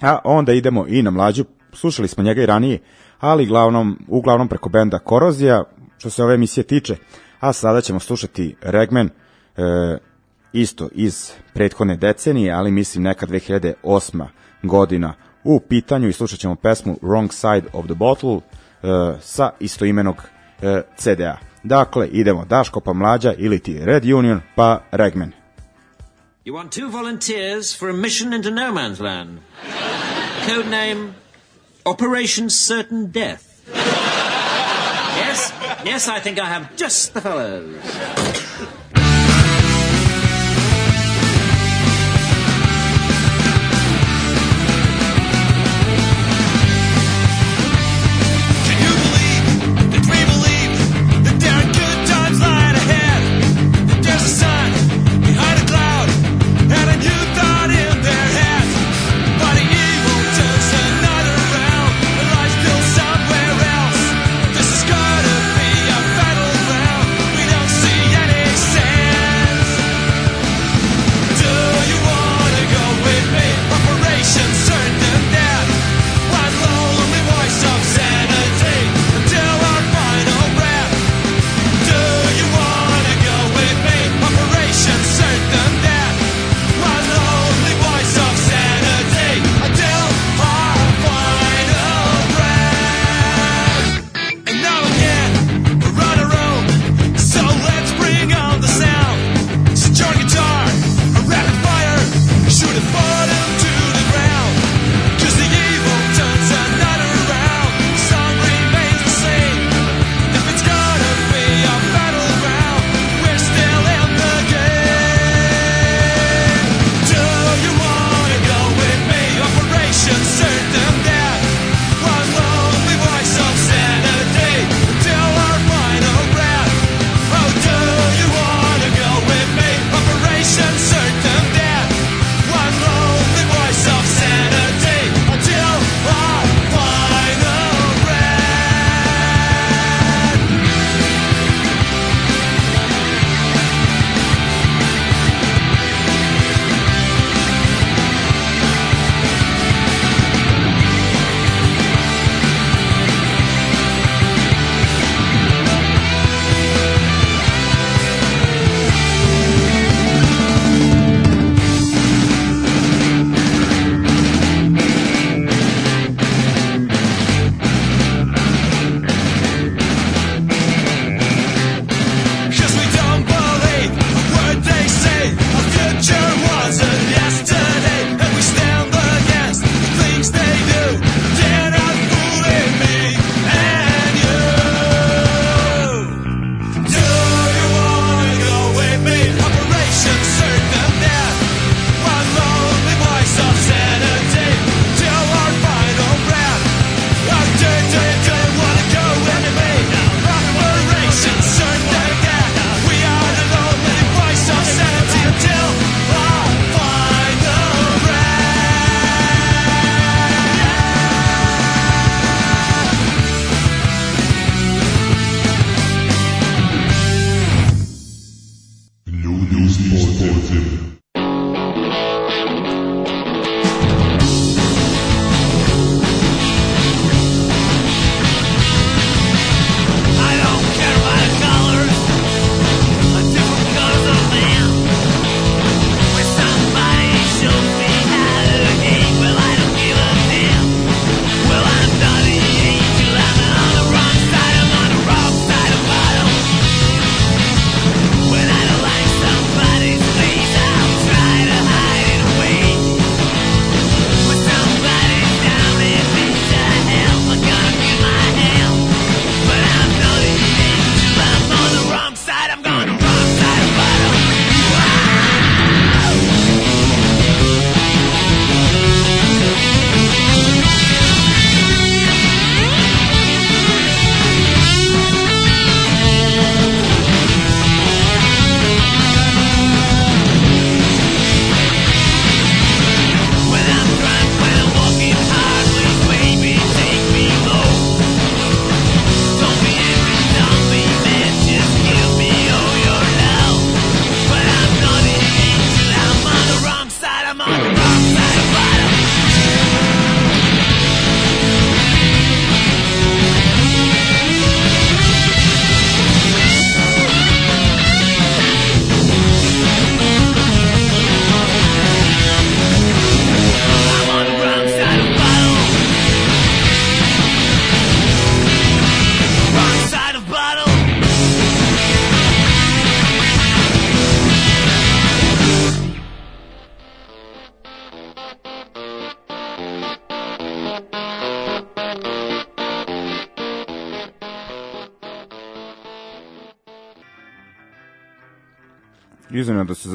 a 0.00 0.18
onda 0.24 0.52
idemo 0.52 0.86
i 0.88 1.02
na 1.02 1.10
mlađu, 1.10 1.44
slušali 1.72 2.08
smo 2.08 2.22
njega 2.22 2.42
i 2.42 2.46
ranije, 2.46 2.78
ali 3.20 3.46
glavnom, 3.46 3.98
uglavnom 4.08 4.48
preko 4.48 4.68
benda 4.68 4.98
Korozija, 4.98 5.64
što 5.98 6.10
se 6.10 6.22
ove 6.22 6.34
emisije 6.34 6.64
tiče. 6.64 6.96
A 7.40 7.52
sada 7.52 7.80
ćemo 7.80 8.00
slušati 8.00 8.56
Regmen, 8.62 9.10
e, 9.56 9.62
isto 10.52 10.88
iz 10.92 11.32
prethodne 11.54 11.96
decenije, 11.96 12.52
ali 12.52 12.70
mislim 12.70 13.04
neka 13.04 13.26
2008. 13.26 14.26
godina 14.62 15.14
u 15.44 15.60
pitanju 15.60 16.08
i 16.08 16.12
slušat 16.12 16.38
ćemo 16.38 16.54
pesmu 16.54 16.98
Wrong 17.02 17.32
Side 17.32 17.68
of 17.72 17.84
the 17.84 17.94
Bottle 17.94 18.36
e, 18.36 18.40
sa 19.20 19.50
istoimenog 19.60 20.16
e, 20.62 20.82
CD-a. 20.96 21.36
Dakle, 21.62 22.08
idemo 22.08 22.44
Daško 22.44 22.80
pa 22.80 22.92
mlađa 22.92 23.32
ili 23.38 23.58
ti 23.58 23.80
Red 23.84 24.04
Union 24.04 24.40
pa 24.54 24.80
Regmen. 24.90 25.32
You 26.44 26.52
want 26.52 26.80
two 26.80 26.90
volunteers 26.90 27.78
for 27.78 27.90
a 27.90 27.92
mission 27.92 28.32
into 28.32 28.50
no 28.50 28.72
man's 28.72 29.00
land. 29.00 29.38
Code 30.46 30.70
name 30.70 31.25
Operation 31.86 32.50
Certain 32.50 33.12
Death. 33.12 33.62
yes, 33.72 35.52
yes, 35.84 36.08
I 36.08 36.18
think 36.18 36.40
I 36.40 36.46
have 36.46 36.74
just 36.74 37.14
the 37.14 37.20
fellows. 37.20 37.76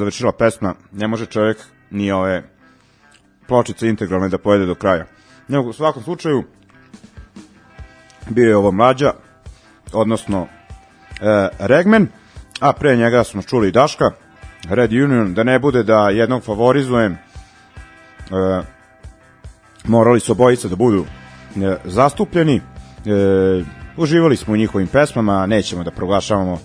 Završila 0.02 0.32
pesma, 0.32 0.74
ne 0.92 1.08
može 1.08 1.26
čovjek 1.26 1.58
ni 1.90 2.12
ove 2.12 2.42
pločice 3.46 3.88
integralne 3.88 4.28
da 4.28 4.38
pojede 4.38 4.66
do 4.66 4.74
kraja. 4.74 5.06
Nego 5.48 5.68
u 5.68 5.72
svakom 5.72 6.02
slučaju 6.02 6.44
bio 8.30 8.48
je 8.48 8.56
ovo 8.56 8.72
mlađa, 8.72 9.12
odnosno 9.92 10.46
e, 10.46 11.48
Regmen, 11.58 12.08
a 12.60 12.72
pre 12.72 12.96
njega 12.96 13.24
smo 13.24 13.42
čuli 13.42 13.68
i 13.68 13.72
Daška, 13.72 14.10
Red 14.68 14.92
Union, 14.92 15.34
da 15.34 15.42
ne 15.42 15.58
bude 15.58 15.82
da 15.82 16.10
jednog 16.10 16.42
favorizujem, 16.42 17.12
e, 17.12 17.18
morali 19.84 20.20
su 20.20 20.32
obojica 20.32 20.68
da 20.68 20.76
budu 20.76 21.04
e, 21.04 21.76
zastupljeni, 21.84 22.56
e, 22.56 22.62
uživali 23.96 24.36
smo 24.36 24.54
u 24.54 24.56
njihovim 24.56 24.88
pesmama, 24.88 25.46
nećemo 25.46 25.84
da 25.84 25.90
proglašavamo 25.90 26.54
e, 26.54 26.58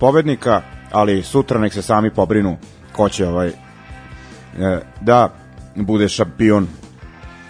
pobednika, 0.00 0.62
ali 0.94 1.22
sutra 1.22 1.60
nek 1.60 1.72
se 1.72 1.82
sami 1.82 2.10
pobrinu 2.10 2.56
ko 2.92 3.08
će 3.08 3.28
ovaj, 3.28 3.48
e, 3.48 3.52
da 5.00 5.28
bude 5.74 6.08
šampion 6.08 6.66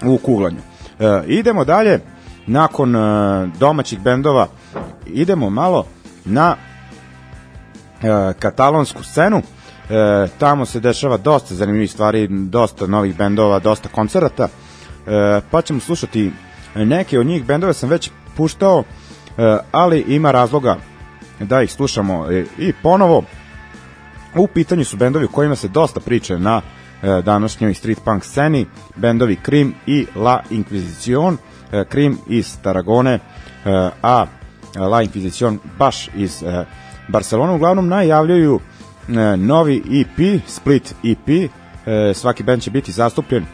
u 0.04 0.18
kuglanju. 0.18 0.60
E, 1.00 1.22
idemo 1.26 1.64
dalje, 1.64 2.00
nakon 2.46 2.96
e, 2.96 3.00
domaćih 3.58 4.00
bendova, 4.00 4.46
idemo 5.06 5.50
malo 5.50 5.86
na 6.24 6.56
katalonsku 8.38 9.02
scenu. 9.02 9.42
E, 9.90 10.28
tamo 10.38 10.66
se 10.66 10.80
dešava 10.80 11.16
dosta 11.16 11.54
zanimljivih 11.54 11.90
stvari, 11.90 12.28
dosta 12.30 12.86
novih 12.86 13.16
bendova, 13.16 13.58
dosta 13.58 13.88
koncerata. 13.88 14.48
E, 15.06 15.40
pa 15.50 15.62
ćemo 15.62 15.80
slušati 15.80 16.32
neke 16.74 17.18
od 17.18 17.26
njih 17.26 17.44
bendove 17.44 17.72
sam 17.72 17.88
već 17.88 18.10
puštao, 18.36 18.84
e, 19.38 19.56
ali 19.72 20.04
ima 20.08 20.30
razloga 20.30 20.76
da 21.40 21.62
ih 21.62 21.72
slušamo 21.72 22.30
e, 22.30 22.44
i 22.58 22.72
ponovo. 22.82 23.22
U 24.36 24.46
pitanju 24.46 24.84
su 24.84 24.96
bendovi 24.96 25.24
u 25.24 25.28
kojima 25.28 25.56
se 25.56 25.68
dosta 25.68 26.00
priče 26.00 26.38
na 26.38 26.60
e, 27.02 27.22
današnjoj 27.22 27.74
street 27.74 27.98
punk 28.04 28.24
sceni, 28.24 28.66
bendovi 28.96 29.36
Krim 29.36 29.74
i 29.86 30.06
La 30.16 30.42
Inquisition, 30.50 31.36
e, 31.72 31.84
Krim 31.84 32.18
iz 32.28 32.56
Taragone, 32.62 33.12
e, 33.12 33.20
a 34.02 34.26
La 34.76 35.02
Inquisition 35.02 35.58
baš 35.78 36.08
iz 36.14 36.42
e, 36.42 36.64
Barcelona. 37.08 37.52
Uglavnom 37.52 37.88
najavljaju 37.88 38.60
e, 39.08 39.36
novi 39.36 39.82
EP, 40.00 40.40
Split 40.46 40.94
EP, 41.04 41.28
e, 41.86 42.14
svaki 42.14 42.42
band 42.42 42.62
će 42.62 42.70
biti 42.70 42.92
zastupljen 42.92 43.44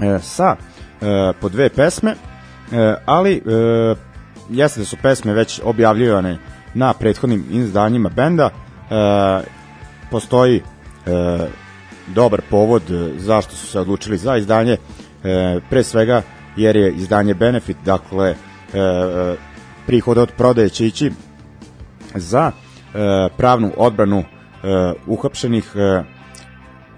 e, 0.00 0.18
sa 0.22 0.56
e, 1.00 1.32
po 1.40 1.48
dve 1.48 1.68
pesme, 1.68 2.10
e, 2.10 2.94
ali 3.06 3.32
e, 3.34 3.40
jeste 4.50 4.80
da 4.80 4.86
su 4.86 4.96
pesme 5.02 5.32
već 5.32 5.60
objavljivane 5.64 6.38
na 6.74 6.92
prethodnim 6.92 7.44
izdanjima 7.50 8.08
benda, 8.08 8.50
e, 8.50 8.54
postoji 10.10 10.56
e, 10.56 10.62
dobar 12.06 12.42
povod 12.50 12.90
e, 12.90 13.10
zašto 13.18 13.56
su 13.56 13.66
se 13.66 13.80
odlučili 13.80 14.18
za 14.18 14.36
izdanje, 14.36 14.76
e, 15.24 15.60
pre 15.70 15.84
svega 15.84 16.22
jer 16.56 16.76
je 16.76 16.92
izdanje 16.92 17.34
Benefit, 17.34 17.76
dakle 17.84 18.30
e, 18.30 18.36
prihod 19.86 20.18
od 20.18 20.32
prodaje 20.36 20.68
će 20.68 20.86
ići 20.86 21.12
za 22.14 22.50
e, 22.50 23.28
pravnu 23.36 23.72
odbranu 23.76 24.18
e, 24.18 24.24
uhapšenih 25.06 25.72
e, 25.74 26.02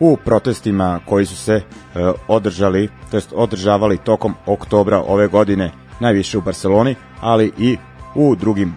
u 0.01 0.17
protestima 0.17 1.01
koji 1.07 1.27
su 1.27 1.37
se 1.37 1.53
e, 1.55 1.63
održali, 2.29 2.89
to 3.11 3.17
jest 3.17 3.33
održavali 3.37 3.99
tokom 3.99 4.35
oktobra 4.47 5.03
ove 5.07 5.29
godine, 5.29 5.71
najviše 6.01 6.39
u 6.39 6.41
Barceloni, 6.41 6.95
ali 7.21 7.53
i 7.59 7.77
u 8.15 8.37
drugim 8.37 8.77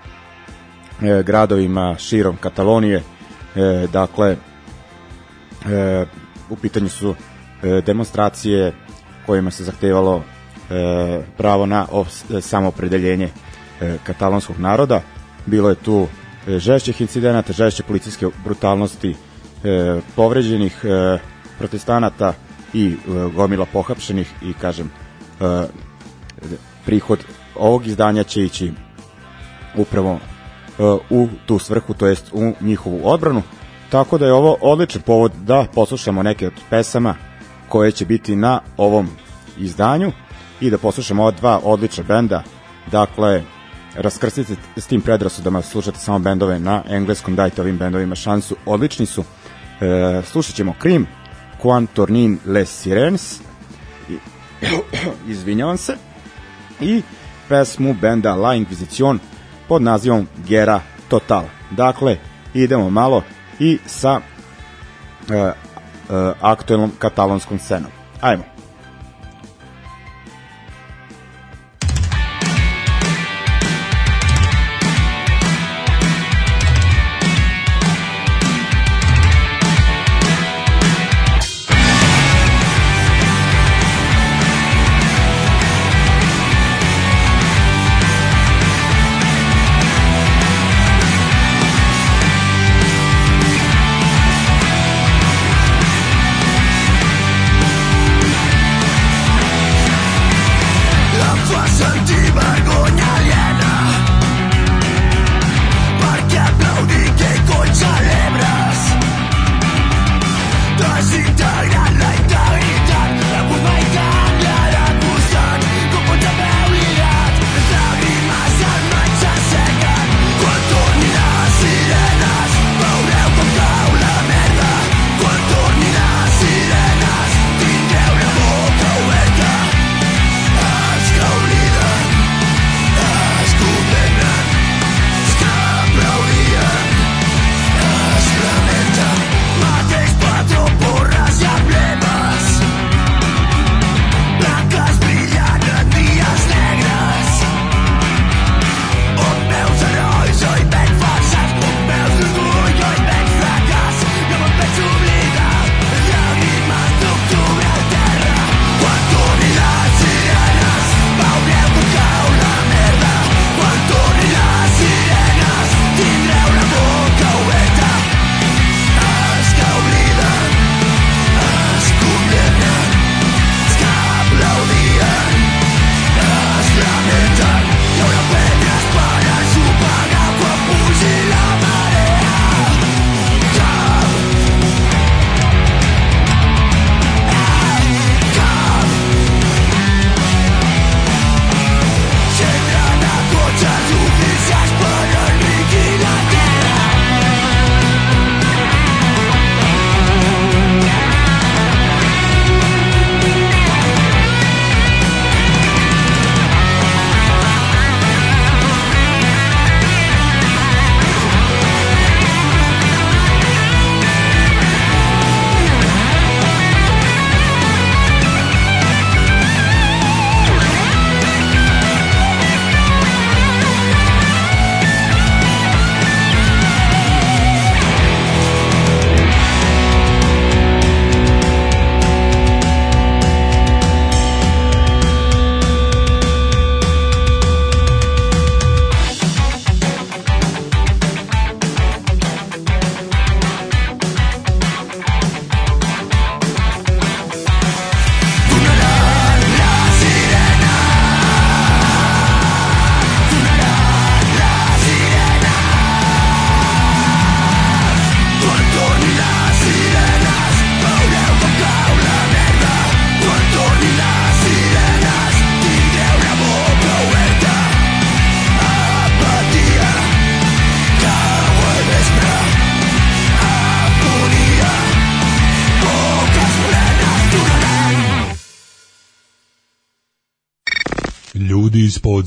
e, 1.02 1.24
gradovima 1.24 1.96
širom 2.00 2.38
Katalonije. 2.38 3.04
E, 3.56 3.88
dakle, 3.94 4.36
e, 5.70 6.06
u 6.50 6.56
pitanju 6.56 6.90
su 6.90 7.16
e, 7.64 7.82
demonstracije 7.82 8.74
kojima 9.26 9.52
se 9.52 9.64
zahtevalo 9.64 10.24
e, 10.70 11.22
pravo 11.38 11.66
na 11.66 11.88
samopredeljenje 12.42 13.30
e, 13.82 13.98
katalonskog 14.04 14.60
naroda. 14.60 15.02
Bilo 15.46 15.70
je 15.70 15.76
tu 15.76 16.08
e, 16.48 16.60
žešćih 16.60 17.02
incidenata, 17.02 17.54
žešće 17.54 17.84
policijske 17.84 18.28
brutalnosti, 18.44 19.16
e, 19.64 20.00
povređenih 20.16 20.82
e, 20.84 21.18
protestanata 21.58 22.34
i 22.74 22.88
e, 22.88 22.96
gomila 23.36 23.66
pohapšenih 23.66 24.34
i 24.42 24.54
kažem 24.54 24.92
e, 25.42 25.68
prihod 26.86 27.20
ovog 27.56 27.88
izdanja 27.88 28.24
će 28.24 28.44
ići 28.44 28.72
upravo 29.76 30.20
u 31.10 31.28
tu 31.46 31.60
svrhu, 31.60 31.94
to 31.94 32.08
jest 32.08 32.30
u 32.34 32.54
njihovu 32.62 33.02
odbranu. 33.04 33.42
Tako 33.90 34.18
da 34.18 34.26
je 34.26 34.34
ovo 34.34 34.58
odličan 34.62 35.02
povod 35.02 35.32
da 35.42 35.66
poslušamo 35.74 36.24
neke 36.24 36.48
od 36.48 36.54
pesama 36.70 37.16
koje 37.70 37.92
će 37.92 38.06
biti 38.06 38.36
na 38.36 38.62
ovom 38.78 39.10
izdanju 39.58 40.12
i 40.62 40.70
da 40.70 40.78
poslušamo 40.78 41.22
ova 41.22 41.32
dva 41.32 41.60
odlična 41.63 42.04
benda. 42.04 42.44
Dakle, 42.92 43.44
raskrstite 43.96 44.56
s 44.76 44.88
tim 44.88 45.02
predrasudama, 45.02 45.62
slušate 45.62 46.00
samo 46.00 46.20
bendove 46.20 46.60
na 46.60 46.84
engleskom, 46.90 47.36
dajte 47.36 47.62
ovim 47.62 47.78
bendovima 47.78 48.16
šansu, 48.16 48.56
odlični 48.66 49.06
su. 49.06 49.24
E, 49.82 50.22
slušat 50.26 50.56
ćemo 50.56 50.74
Krim, 50.80 51.08
Quan 51.62 51.88
Tornin 51.88 52.40
Les 52.46 52.82
Sirens, 52.82 53.40
i, 54.10 54.18
izvinjavam 55.32 55.78
se, 55.78 55.96
i 56.82 57.02
pesmu 57.50 57.96
benda 58.02 58.36
La 58.36 58.56
Inquisition 58.56 59.18
pod 59.67 59.82
nazivom 59.82 60.27
Gera 60.47 60.82
Total. 61.10 61.43
Dakle, 61.71 62.17
idemo 62.53 62.89
malo 62.89 63.23
i 63.60 63.77
sa 63.86 64.19
e, 65.30 65.34
e, 65.34 65.53
aktuelnom 66.41 66.91
katalonskom 66.99 67.60
scenom. 67.60 67.91
Ajmo. 68.21 68.57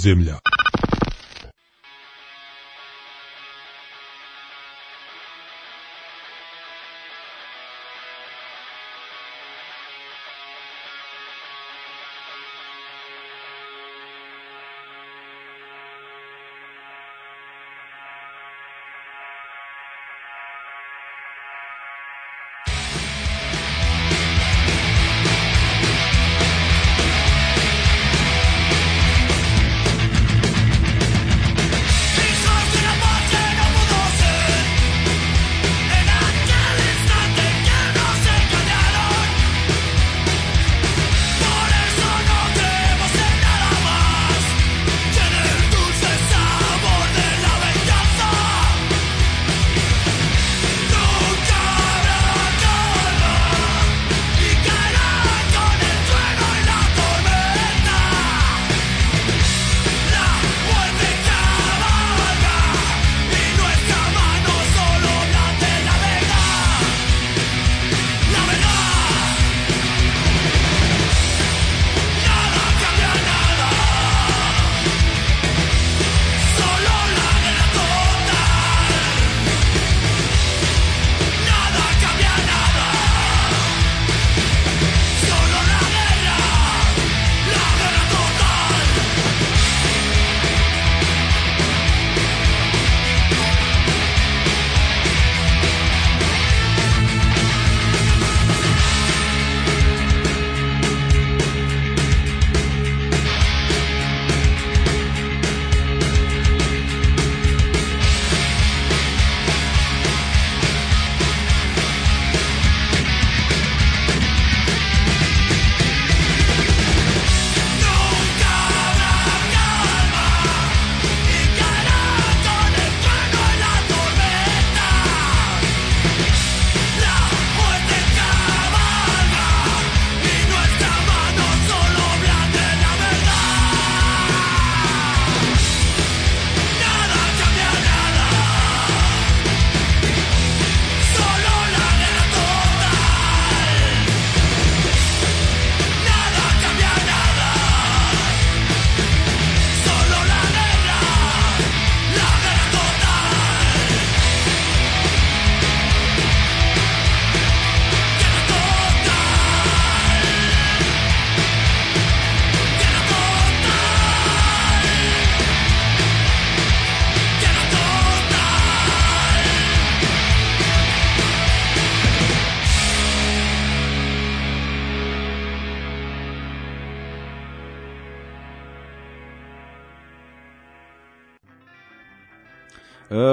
Ljudi 0.04 0.32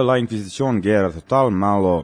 La 0.07 0.17
Inquisition 0.17 0.81
Guerra 0.81 1.11
Total, 1.11 1.49
malo 1.49 1.97
uh, 1.97 2.03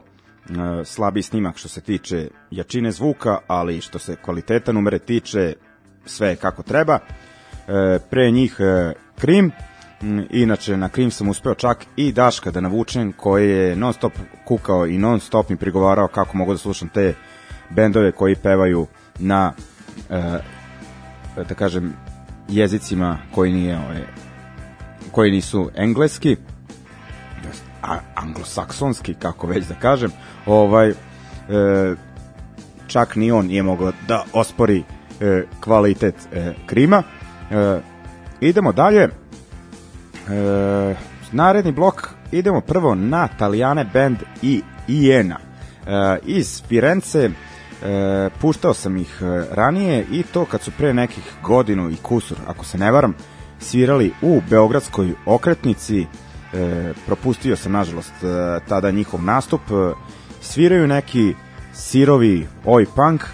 slabiji 0.84 1.22
snimak 1.22 1.56
što 1.56 1.68
se 1.68 1.80
tiče 1.80 2.28
jačine 2.50 2.92
zvuka, 2.92 3.38
ali 3.46 3.80
što 3.80 3.98
se 3.98 4.16
kvaliteta 4.16 4.72
numere 4.72 4.98
tiče, 4.98 5.54
sve 6.06 6.28
je 6.28 6.36
kako 6.36 6.62
treba. 6.62 6.98
Uh, 6.98 8.02
pre 8.10 8.30
njih 8.30 8.56
uh, 8.60 8.92
Krim, 9.18 9.52
inače 10.30 10.76
na 10.76 10.88
Krim 10.88 11.10
sam 11.10 11.28
uspeo 11.28 11.54
čak 11.54 11.84
i 11.96 12.12
Daška 12.12 12.50
da 12.50 12.60
navučem 12.60 13.12
koji 13.12 13.50
je 13.50 13.76
non 13.76 13.92
stop 13.92 14.12
kukao 14.44 14.86
i 14.86 14.98
non 14.98 15.20
stop 15.20 15.48
mi 15.48 15.56
prigovarao 15.56 16.08
kako 16.08 16.36
mogu 16.36 16.52
da 16.52 16.58
slušam 16.58 16.88
te 16.88 17.14
bendove 17.70 18.12
koji 18.12 18.36
pevaju 18.36 18.86
na 19.18 19.52
da 21.36 21.54
kažem 21.54 21.92
jezicima 22.48 23.18
koji 23.34 23.52
nije 23.52 23.78
ovaj, 23.78 24.02
koji 25.12 25.30
nisu 25.30 25.70
engleski 25.74 26.36
anglosaksonski, 28.14 29.14
kako 29.14 29.46
već 29.46 29.66
da 29.66 29.74
kažem, 29.74 30.10
ovaj, 30.46 30.88
e, 30.88 30.94
čak 32.86 33.16
ni 33.16 33.32
on 33.32 33.46
nije 33.46 33.62
mogao 33.62 33.92
da 34.08 34.24
ospori 34.32 34.82
e, 35.20 35.44
kvalitet 35.60 36.14
e, 36.32 36.54
Krima. 36.66 37.02
E, 37.50 37.80
idemo 38.40 38.72
dalje. 38.72 39.02
E, 39.02 39.10
naredni 41.32 41.72
blok 41.72 42.08
idemo 42.32 42.60
prvo 42.60 42.94
na 42.94 43.28
Talijane 43.28 43.84
band 43.92 44.18
i 44.42 44.62
Iena. 44.88 45.38
E, 45.86 46.18
iz 46.24 46.62
Firence 46.68 47.30
e, 47.84 48.30
puštao 48.40 48.74
sam 48.74 48.96
ih 48.96 49.22
e, 49.22 49.44
ranije 49.54 50.06
i 50.12 50.22
to 50.22 50.44
kad 50.44 50.62
su 50.62 50.70
pre 50.78 50.94
nekih 50.94 51.32
godinu 51.42 51.90
i 51.90 51.96
kusur, 51.96 52.38
ako 52.46 52.64
se 52.64 52.78
ne 52.78 52.90
varam, 52.90 53.14
svirali 53.60 54.12
u 54.22 54.40
Beogradskoj 54.50 55.12
okretnici 55.26 56.00
e, 56.00 56.06
propustio 57.06 57.56
sam 57.56 57.72
nažalost 57.72 58.12
e, 58.22 58.60
tada 58.68 58.90
njihov 58.90 59.22
nastup. 59.22 59.60
E, 59.60 59.94
sviraju 60.40 60.86
neki 60.86 61.34
sirovi 61.74 62.46
oi 62.64 62.86
punk 62.86 63.24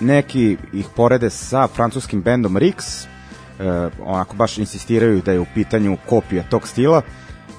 neki 0.00 0.56
ih 0.72 0.86
porede 0.96 1.30
sa 1.30 1.66
francuskim 1.66 2.22
bendom 2.22 2.56
Rix. 2.56 3.06
E, 3.58 3.90
onako 4.04 4.36
baš 4.36 4.58
insistiraju 4.58 5.22
da 5.22 5.32
je 5.32 5.40
u 5.40 5.46
pitanju 5.54 5.96
kopija 6.08 6.42
tog 6.42 6.68
stila. 6.68 7.02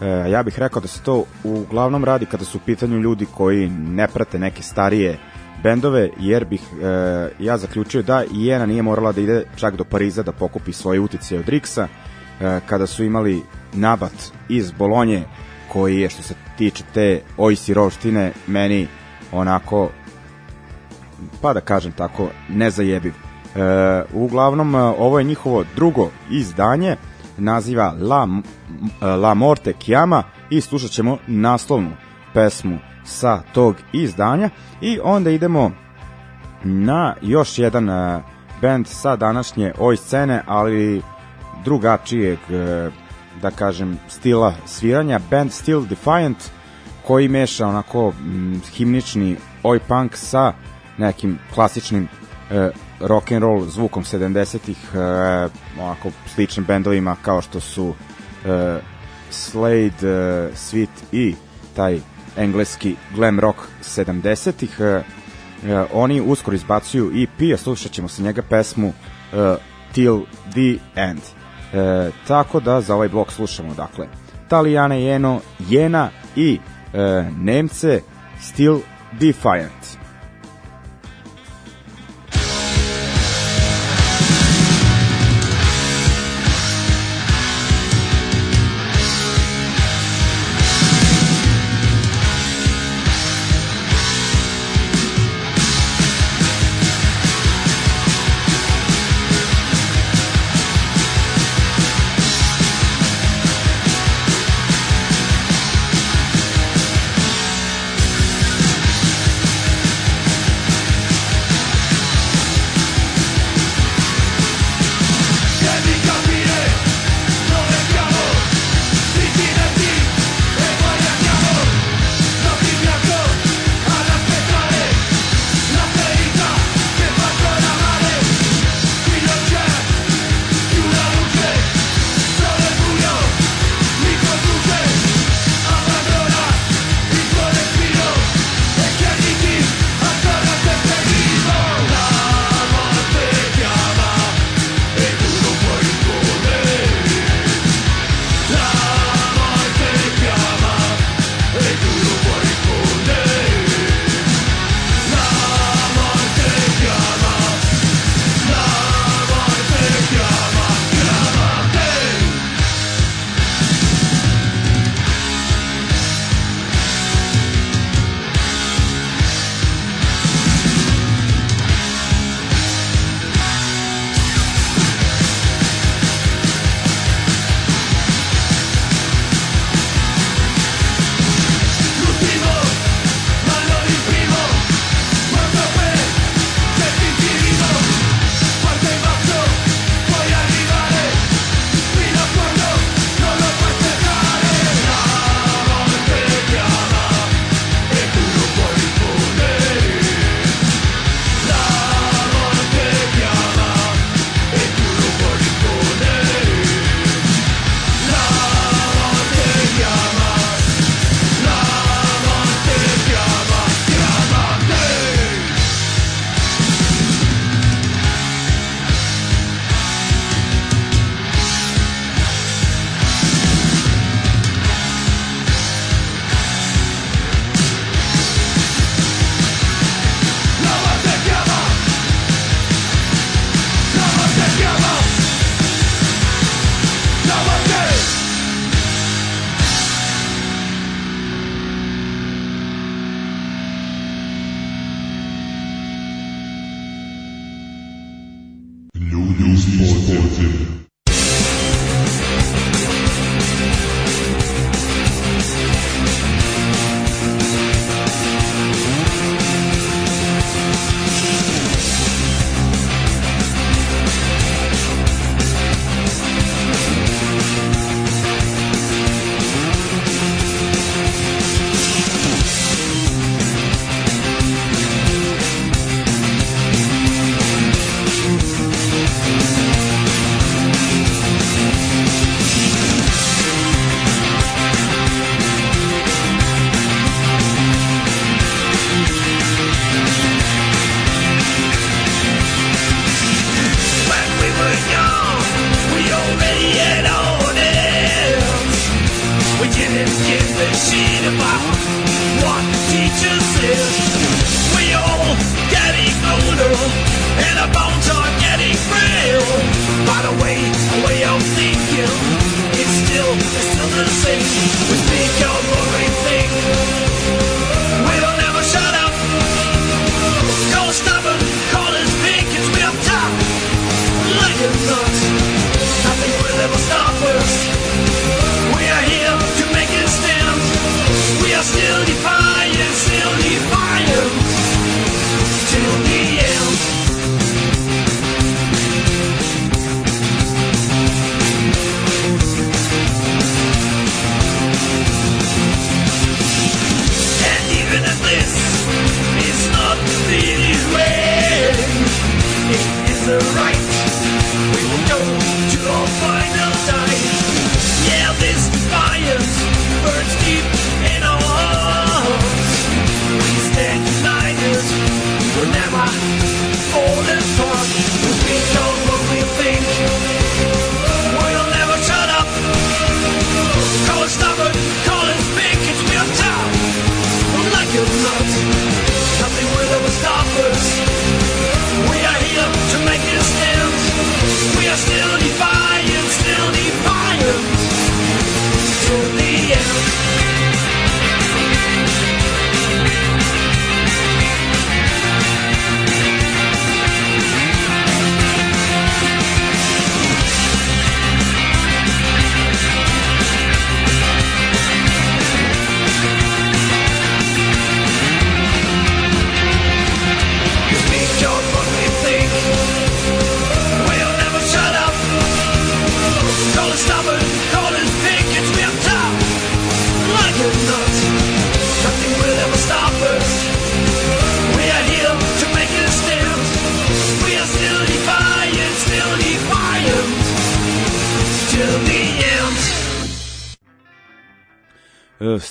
E, 0.01 0.29
ja 0.29 0.43
bih 0.43 0.59
rekao 0.59 0.81
da 0.81 0.88
se 0.88 1.01
to 1.01 1.23
uglavnom 1.43 2.05
radi 2.05 2.25
kada 2.25 2.45
su 2.45 2.57
u 2.57 2.61
pitanju 2.65 2.99
ljudi 2.99 3.25
koji 3.35 3.69
ne 3.69 4.07
prate 4.07 4.39
neke 4.39 4.63
starije 4.63 5.17
bendove, 5.63 6.09
jer 6.19 6.45
bih 6.45 6.61
e, 6.61 7.29
ja 7.39 7.57
zaključio 7.57 8.01
da 8.01 8.23
Jena 8.31 8.65
nije 8.65 8.81
morala 8.81 9.11
da 9.11 9.21
ide 9.21 9.43
čak 9.55 9.75
do 9.75 9.83
Pariza 9.83 10.23
da 10.23 10.31
pokupi 10.31 10.73
svoje 10.73 10.99
utice 10.99 11.39
od 11.39 11.45
Rixa, 11.45 11.88
e, 12.41 12.59
kada 12.65 12.88
su 12.88 13.03
imali 13.03 13.41
nabat 13.74 14.13
iz 14.49 14.72
Bolonje 14.72 15.24
koji 15.74 15.99
je 15.99 16.09
što 16.09 16.24
se 16.24 16.34
tiče 16.57 16.84
te 16.93 17.22
oj 17.38 17.55
sirovštine 17.55 18.32
meni 18.47 18.88
onako 19.32 19.89
pa 21.41 21.53
da 21.53 21.61
kažem 21.61 21.91
tako 21.91 22.30
nezajebiv. 22.49 23.13
E, 23.13 24.03
uglavnom 24.13 24.76
e, 24.76 24.80
ovo 24.80 25.20
je 25.20 25.26
njihovo 25.26 25.63
drugo 25.76 26.09
izdanje 26.30 26.95
naziva 27.38 27.93
La, 28.01 28.28
La 29.01 29.34
Morte 29.34 29.74
Chiama 29.74 30.24
i 30.49 30.61
slušat 30.61 30.91
ćemo 30.91 31.18
naslovnu 31.28 31.91
pesmu 32.34 32.78
sa 33.03 33.41
tog 33.53 33.76
izdanja 33.93 34.49
i 34.82 34.99
onda 35.03 35.30
idemo 35.30 35.72
na 36.63 37.15
još 37.22 37.59
jedan 37.59 37.89
uh, 37.89 38.22
band 38.61 38.88
sa 38.88 39.15
današnje 39.15 39.74
oj 39.80 39.97
scene, 39.97 40.43
ali 40.47 41.01
drugačijeg 41.63 42.39
e, 42.49 42.89
da 43.41 43.51
kažem 43.51 43.99
stila 44.09 44.53
sviranja 44.65 45.19
band 45.29 45.51
Still 45.51 45.85
Defiant 45.85 46.38
koji 47.03 47.27
meša 47.27 47.67
onako 47.67 48.13
m, 48.19 48.61
himnični 48.73 49.35
oj 49.63 49.79
punk 49.79 50.15
sa 50.15 50.53
nekim 50.97 51.39
klasičnim 51.53 52.07
e, 52.51 52.69
rock 52.99 53.31
and 53.31 53.43
roll 53.43 53.65
zvukom 53.65 54.03
70-ih 54.03 54.77
e, 54.93 54.97
onako 55.81 56.11
sličnim 56.35 56.65
bendovima 56.65 57.15
kao 57.21 57.41
što 57.41 57.59
su 57.59 57.93
e, 58.45 58.79
Slade, 59.29 60.07
e, 60.07 60.49
Sweet 60.55 60.88
i 61.11 61.35
taj 61.75 61.99
engleski 62.38 62.95
glam 63.15 63.39
rock 63.39 63.59
70-ih. 63.81 64.79
E, 64.79 64.83
e, 64.83 65.03
oni 65.93 66.21
uskoro 66.21 66.55
izbacuju 66.55 67.11
EP, 67.23 67.53
a 67.53 67.57
slušat 67.57 67.91
ćemo 67.91 68.07
sa 68.07 68.21
njega 68.21 68.41
pesmu 68.41 68.88
e, 68.88 69.55
Till 69.93 70.19
the 70.51 71.01
End. 71.01 71.21
E, 71.74 72.09
tako 72.28 72.59
da 72.59 72.82
za 72.82 72.95
ovaj 72.95 73.09
blok 73.09 73.32
slušamo 73.32 73.74
dakle 73.74 74.07
Talijana 74.47 74.95
Jeno, 74.95 75.39
Jena 75.70 76.09
i 76.36 76.59
e, 76.93 77.26
Nemce 77.38 78.01
Still 78.41 78.80
Defiant. 79.20 79.96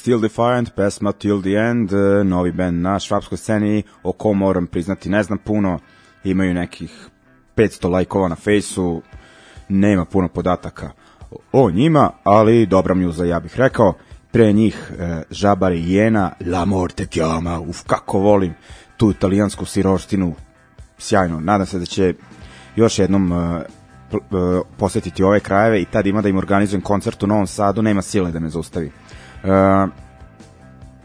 Still 0.06 0.20
Defiant, 0.20 0.70
pesma 0.70 1.12
Till 1.12 1.42
the 1.42 1.56
End, 1.56 1.92
uh, 1.92 2.24
novi 2.24 2.52
band 2.52 2.82
na 2.82 2.98
švapskoj 2.98 3.38
sceni, 3.38 3.82
o 4.02 4.12
kom 4.12 4.38
moram 4.38 4.66
priznati 4.66 5.10
ne 5.10 5.22
znam 5.22 5.38
puno, 5.38 5.78
imaju 6.24 6.54
nekih 6.54 7.08
500 7.56 7.90
lajkova 7.90 8.28
na 8.28 8.36
fejsu, 8.36 9.02
nema 9.68 10.04
puno 10.04 10.28
podataka 10.28 10.90
o 11.52 11.70
njima, 11.70 12.10
ali 12.24 12.66
dobra 12.66 12.94
mjuza 12.94 13.24
ja 13.24 13.40
bih 13.40 13.56
rekao, 13.56 13.94
pre 14.30 14.52
njih 14.52 14.90
uh, 14.90 15.22
Žabar 15.30 15.72
i 15.72 15.92
Jena, 15.92 16.32
La 16.46 16.64
Morte 16.64 17.06
Chiama, 17.06 17.60
uf 17.60 17.82
kako 17.86 18.18
volim 18.18 18.54
tu 18.96 19.10
italijansku 19.10 19.64
siroštinu, 19.64 20.34
sjajno, 20.98 21.40
nadam 21.40 21.66
se 21.66 21.78
da 21.78 21.86
će 21.86 22.14
još 22.76 22.98
jednom 22.98 23.32
uh, 23.32 23.62
posetiti 24.76 25.22
ove 25.22 25.40
krajeve 25.40 25.82
i 25.82 25.84
tad 25.84 26.06
ima 26.06 26.22
da 26.22 26.28
im 26.28 26.38
organizujem 26.38 26.82
koncert 26.82 27.22
u 27.22 27.26
Novom 27.26 27.46
Sadu, 27.46 27.82
nema 27.82 28.02
sile 28.02 28.32
da 28.32 28.40
me 28.40 28.48
zaustavi. 28.48 28.90
Uh, 29.46 29.90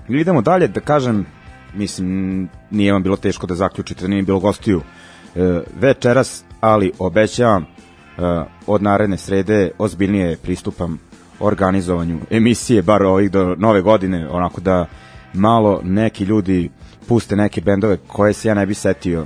idemo 0.08 0.42
dalje, 0.42 0.68
da 0.68 0.80
kažem, 0.80 1.26
mislim, 1.74 2.50
nije 2.72 2.94
vam 2.94 3.04
bilo 3.04 3.16
teško 3.16 3.48
da 3.48 3.56
zaključite, 3.56 4.08
nije 4.08 4.24
bilo 4.24 4.39
gostiju 4.39 4.78
uh, 4.78 5.42
večeras, 5.80 6.44
ali 6.60 6.92
obećavam 7.00 7.64
uh, 7.64 8.24
od 8.68 8.84
naredne 8.84 9.18
srede 9.18 9.72
ozbiljnije 9.78 10.38
pristupam 10.38 11.00
organizovanju 11.39 12.20
emisije, 12.30 12.82
bar 12.82 13.04
ovih 13.04 13.32
do 13.32 13.56
nove 13.58 13.82
godine, 13.82 14.30
onako 14.30 14.62
da 14.62 14.86
malo 15.34 15.82
neki 15.84 16.24
ljudi 16.24 16.70
puste 17.08 17.36
neke 17.36 17.62
bendove 17.62 17.98
koje 18.08 18.34
se 18.34 18.48
ja 18.48 18.54
ne 18.54 18.66
bi 18.66 18.74
setio 18.74 19.26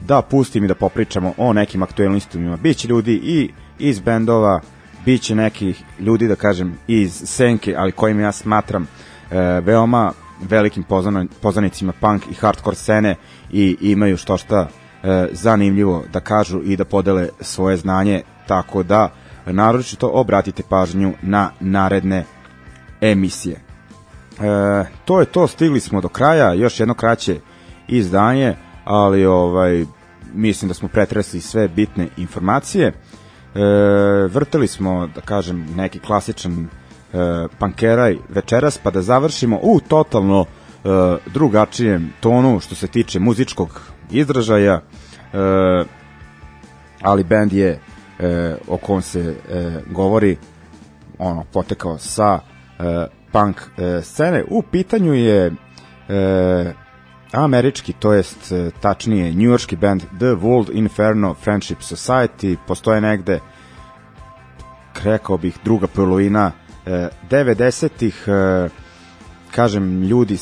da 0.00 0.22
pustim 0.22 0.64
i 0.64 0.68
da 0.68 0.74
popričamo 0.74 1.32
o 1.36 1.52
nekim 1.52 1.82
aktuelnostima. 1.82 2.56
Biće 2.56 2.88
ljudi 2.88 3.20
i 3.24 3.50
iz 3.78 4.00
bendova, 4.00 4.60
biće 5.04 5.34
nekih 5.34 5.82
ljudi, 6.00 6.28
da 6.28 6.36
kažem, 6.36 6.78
iz 6.86 7.22
senke, 7.26 7.74
ali 7.78 7.92
kojim 7.92 8.20
ja 8.20 8.32
smatram 8.32 8.82
e, 8.82 9.38
veoma 9.60 10.12
velikim 10.40 10.84
poznanicima 11.40 11.92
punk 12.00 12.22
i 12.30 12.34
hardcore 12.34 12.76
scene 12.76 13.16
i 13.52 13.76
imaju 13.80 14.16
što 14.16 14.36
šta 14.36 14.68
e, 15.02 15.28
zanimljivo 15.32 16.04
da 16.12 16.20
kažu 16.20 16.62
i 16.64 16.76
da 16.76 16.84
podele 16.84 17.28
svoje 17.40 17.76
znanje, 17.76 18.22
tako 18.46 18.82
da 18.82 19.14
naročito 19.46 20.08
obratite 20.08 20.62
pažnju 20.68 21.14
na 21.22 21.50
naredne 21.60 22.24
emisije. 23.00 23.56
E, 23.56 24.84
to 25.04 25.20
je 25.20 25.26
to, 25.26 25.46
stigli 25.46 25.80
smo 25.80 26.00
do 26.00 26.08
kraja, 26.08 26.52
još 26.54 26.80
jedno 26.80 26.94
kraće 26.94 27.40
izdanje, 27.88 28.56
ali 28.84 29.26
ovaj 29.26 29.84
mislim 30.34 30.68
da 30.68 30.74
smo 30.74 30.88
pretresli 30.88 31.40
sve 31.40 31.68
bitne 31.68 32.08
informacije. 32.16 32.92
E, 33.54 33.58
vrteli 34.28 34.66
smo, 34.68 35.06
da 35.14 35.20
kažem, 35.20 35.66
neki 35.76 35.98
klasičan 35.98 36.52
e, 36.62 36.66
pankeraj 37.58 38.16
večeras, 38.28 38.78
pa 38.78 38.90
da 38.90 39.02
završimo 39.02 39.58
u 39.62 39.80
totalno 39.80 40.44
e, 40.44 40.88
drugačijem 41.32 42.12
tonu 42.20 42.60
što 42.60 42.74
se 42.74 42.88
tiče 42.88 43.20
muzičkog 43.20 43.80
izražaja, 44.10 44.74
e, 44.74 44.80
ali 47.02 47.24
band 47.24 47.52
je 47.52 47.78
e, 48.18 48.56
o 48.68 48.76
kom 48.76 49.02
se 49.02 49.20
e, 49.20 49.80
govori 49.90 50.36
ono 51.18 51.44
potekao 51.52 51.98
sa 51.98 52.40
e, 52.78 53.06
punk 53.32 53.56
e, 53.78 54.00
scene. 54.02 54.44
U 54.50 54.62
pitanju 54.62 55.14
je 55.14 55.52
e, 56.08 56.72
američki, 57.34 57.92
to 57.92 58.12
jest 58.12 58.52
e, 58.52 58.70
tačnije 58.80 59.32
njujorski 59.32 59.76
band 59.76 60.02
The 60.02 60.26
World 60.26 60.70
Inferno 60.72 61.34
Friendship 61.34 61.78
Society, 61.78 62.56
postoje 62.66 63.00
negde 63.00 63.40
rekao 65.04 65.38
bih 65.38 65.58
druga 65.64 65.86
polovina 65.86 66.52
90-ih 67.30 68.24
e, 68.28 68.68
kažem 69.50 70.02
ljudi 70.02 70.34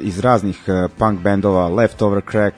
iz 0.00 0.18
raznih 0.20 0.60
e, 0.66 0.88
punk 0.98 1.20
bendova 1.20 1.68
Leftover 1.68 2.22
Crack, 2.30 2.56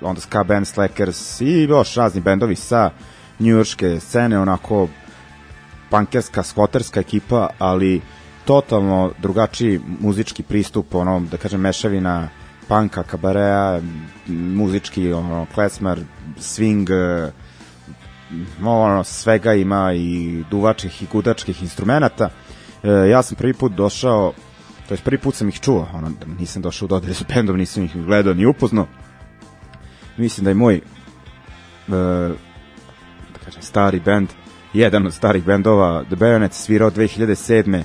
onda 0.00 0.20
ska 0.20 0.44
band 0.44 0.66
Slackers 0.66 1.40
i 1.40 1.62
još 1.62 1.94
razni 1.94 2.20
bendovi 2.20 2.56
sa 2.56 2.90
njujorske 3.38 4.00
scene 4.00 4.40
onako 4.40 4.88
punkerska, 5.90 6.42
skvoterska 6.42 7.00
ekipa 7.00 7.48
ali 7.58 8.00
totalno 8.44 9.10
drugačiji 9.18 9.80
muzički 10.00 10.42
pristup 10.42 10.94
onom 10.94 11.28
da 11.28 11.36
kažem 11.36 11.60
mešavina 11.60 12.28
panka, 12.68 13.02
kabarea, 13.02 13.80
muzički, 14.26 15.12
ono, 15.12 15.46
klesmar, 15.54 15.98
swing, 16.38 16.90
eh, 16.90 17.32
ono, 18.64 19.04
svega 19.04 19.54
ima 19.54 19.92
i 19.92 20.42
duvačih 20.50 21.02
i 21.02 21.06
gudačkih 21.12 21.62
instrumenta. 21.62 22.30
E, 22.82 23.08
ja 23.08 23.22
sam 23.22 23.36
prvi 23.36 23.52
put 23.52 23.72
došao, 23.72 24.32
to 24.88 24.94
je 24.94 24.98
prvi 25.04 25.18
put 25.18 25.34
sam 25.34 25.48
ih 25.48 25.60
čuo, 25.60 25.88
ono, 25.94 26.10
nisam 26.38 26.62
došao 26.62 26.86
u 26.86 26.88
dodire 26.88 27.14
sa 27.14 27.24
bendom, 27.34 27.56
nisam 27.56 27.84
ih 27.84 27.96
gledao 27.96 28.34
ni 28.34 28.46
upoznao. 28.46 28.86
Mislim 30.16 30.44
da 30.44 30.50
je 30.50 30.54
moj, 30.54 30.74
e, 30.74 30.80
da 31.88 33.38
kažem, 33.44 33.62
stari 33.62 34.00
bend, 34.00 34.28
jedan 34.72 35.06
od 35.06 35.14
starih 35.14 35.44
bendova, 35.44 36.04
The 36.04 36.16
Bayonets, 36.16 36.52
svirao 36.52 36.90
2007. 36.90 37.82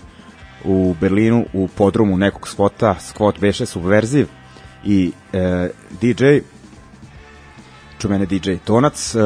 u 0.65 0.95
Berlinu 1.01 1.45
u 1.53 1.67
podrumu 1.67 2.17
nekog 2.17 2.47
spota, 2.47 2.95
skvot 2.99 3.39
beše 3.39 3.65
subverziv, 3.65 4.27
i 4.83 5.11
e, 5.33 5.69
DJ 6.01 6.25
čumene 7.97 8.25
DJ 8.25 8.53
Tonac 8.63 9.15
e, 9.15 9.19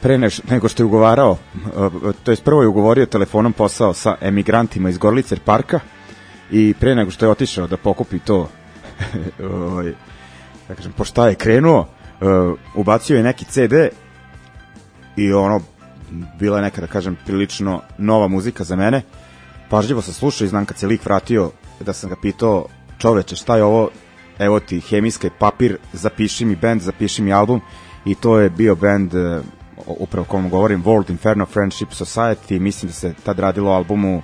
pre 0.00 0.18
neš, 0.18 0.42
nego 0.42 0.68
što 0.68 0.82
je 0.82 0.86
ugovarao 0.86 1.36
e, 1.56 2.12
to 2.22 2.30
je 2.30 2.36
prvo 2.36 2.62
je 2.62 2.68
ugovorio 2.68 3.06
telefonom 3.06 3.52
posao 3.52 3.94
sa 3.94 4.16
emigrantima 4.20 4.90
iz 4.90 4.98
Gorlicer 4.98 5.40
parka 5.44 5.80
i 6.50 6.74
pre 6.80 6.94
nego 6.94 7.10
što 7.10 7.26
je 7.26 7.30
otišao 7.30 7.66
da 7.66 7.76
pokupi 7.76 8.18
to 8.18 8.48
ovaj, 9.62 9.92
da 10.68 10.74
kažem, 10.74 10.92
po 10.92 11.04
šta 11.04 11.28
je 11.28 11.34
krenuo 11.34 11.86
e, 12.20 12.24
ubacio 12.74 13.16
je 13.16 13.22
neki 13.22 13.44
CD 13.44 13.72
i 15.16 15.32
ono 15.32 15.60
bila 16.38 16.56
je 16.56 16.62
neka 16.62 16.80
da 16.80 16.86
kažem 16.86 17.16
prilično 17.26 17.82
nova 17.98 18.28
muzika 18.28 18.64
za 18.64 18.76
mene. 18.76 19.02
Pažljivo 19.70 20.02
sam 20.02 20.14
slušao 20.14 20.44
i 20.44 20.48
znam 20.48 20.64
kad 20.66 20.78
se 20.78 20.86
lik 20.86 21.04
vratio 21.04 21.50
da 21.80 21.92
sam 21.92 22.10
ga 22.10 22.16
pitao 22.22 22.66
čoveče 22.98 23.36
šta 23.36 23.56
je 23.56 23.64
ovo 23.64 23.90
evo 24.38 24.60
ti 24.60 24.80
hemijski 24.80 25.30
papir, 25.38 25.76
zapiši 25.92 26.44
mi 26.44 26.56
band, 26.56 26.80
zapiši 26.80 27.22
mi 27.22 27.32
album. 27.32 27.60
I 28.04 28.14
to 28.14 28.38
je 28.38 28.50
bio 28.50 28.74
band 28.74 29.14
uh, 29.14 29.42
upravo 29.86 30.24
kom 30.24 30.50
govorim 30.50 30.84
World 30.84 31.10
Inferno 31.10 31.46
Friendship 31.46 31.88
Society. 31.88 32.58
Mislim 32.58 32.88
da 32.88 32.94
se 32.94 33.14
tad 33.24 33.38
radilo 33.38 33.72
albumu 33.72 34.22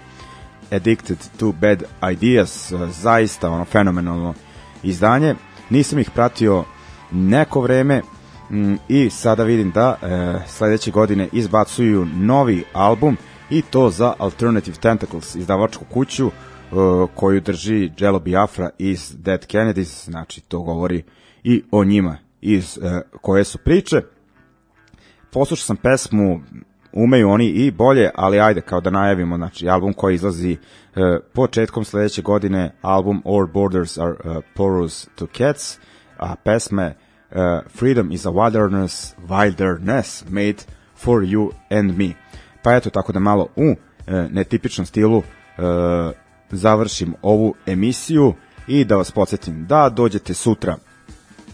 Addicted 0.71 1.19
to 1.37 1.53
Bad 1.53 1.83
Ideas. 2.13 2.73
Uh, 2.73 2.89
zaista 2.91 3.51
ono 3.51 3.65
fenomenalno 3.65 4.35
izdanje. 4.83 5.35
Nisam 5.71 5.99
ih 5.99 6.11
pratio 6.11 6.65
neko 7.13 7.61
vreme 7.61 8.03
mm, 8.51 8.75
i 8.89 9.11
sada 9.11 9.45
vidim 9.45 9.71
da 9.71 9.89
uh, 10.03 10.43
sledeće 10.49 10.91
godine 10.91 11.29
izbacuju 11.33 12.07
novi 12.15 12.65
album 12.73 13.17
i 13.51 13.63
to 13.63 13.91
za 13.91 14.15
Alternative 14.19 14.77
Tentacles 14.77 15.35
izdavačku 15.35 15.85
kuću 15.85 16.31
Uh, 16.75 17.09
koju 17.15 17.41
drži 17.41 17.91
Jello 17.99 18.19
Biafra 18.19 18.71
iz 18.79 19.15
Dead 19.19 19.47
Kennedys, 19.47 20.05
znači 20.05 20.41
to 20.41 20.61
govori 20.61 21.03
i 21.45 21.63
o 21.71 21.85
njima 21.85 22.17
iz 22.41 22.79
uh, 22.79 22.85
koje 23.21 23.45
su 23.45 23.59
priče. 23.59 24.03
Poslušao 25.33 25.65
sam 25.65 25.77
pesmu 25.77 26.41
umeju 26.93 27.31
oni 27.31 27.47
i 27.47 27.71
bolje, 27.71 28.11
ali 28.15 28.41
ajde 28.41 28.61
kao 28.61 28.81
da 28.81 28.91
najavimo, 28.91 29.37
znači 29.37 29.69
album 29.69 29.93
koji 29.93 30.15
izlazi 30.15 30.53
uh, 30.53 31.03
početkom 31.33 31.85
sledeće 31.85 32.23
godine, 32.23 32.71
album 32.83 33.23
Our 33.25 33.53
Borders 33.53 33.99
are 33.99 34.15
uh, 34.25 34.37
Porous 34.55 35.09
to 35.15 35.27
Cats, 35.37 35.79
a 36.19 36.37
pesme 36.45 36.95
uh, 37.31 37.37
Freedom 37.79 38.13
is 38.13 38.27
a 38.27 38.31
wilderness, 38.31 39.15
wilderness 39.29 40.25
made 40.29 40.57
for 40.97 41.23
you 41.23 41.51
and 41.71 41.99
me. 41.99 42.15
Pa 42.63 42.75
eto, 42.75 42.91
tako 42.91 43.13
da 43.13 43.21
malo 43.21 43.49
u 43.57 43.71
uh, 43.71 43.77
netipičnom 44.31 44.87
stilu 44.87 45.19
uh, 45.19 45.25
završim 46.51 47.15
ovu 47.23 47.55
emisiju 47.67 48.35
i 48.67 48.85
da 48.85 48.97
vas 48.97 49.11
podsjetim 49.11 49.67
da 49.67 49.89
dođete 49.89 50.35
sutra 50.35 50.77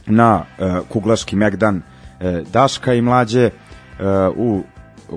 na 0.07 0.45
uh, 0.59 0.89
Kuglaški 0.89 1.37
Megdan 1.37 1.77
uh, 1.77 2.49
Daška 2.53 2.95
i 2.95 3.01
mlađe 3.01 3.51
uh, 3.51 4.37
u 4.37 4.63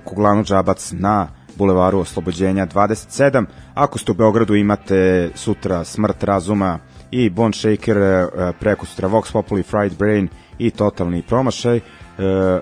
Kuglanu 0.04 0.44
Džabac 0.44 0.92
na 0.92 1.28
Bulevaru 1.56 2.00
Oslobođenja 2.00 2.68
27. 2.68 3.46
Ako 3.74 4.00
ste 4.00 4.12
u 4.12 4.16
Beogradu 4.16 4.56
imate 4.56 5.30
sutra 5.36 5.84
Smrt 5.84 6.24
razuma 6.24 6.80
i 7.12 7.30
Bone 7.30 7.54
Shaker, 7.54 7.98
uh, 7.98 8.56
preko 8.60 8.86
sutra 8.86 9.08
Vox 9.08 9.32
Populi, 9.32 9.64
Fried 9.64 9.94
Brain 9.98 10.28
i 10.58 10.72
Totalni 10.72 11.22
promašaj 11.22 11.78
uh, 11.78 11.84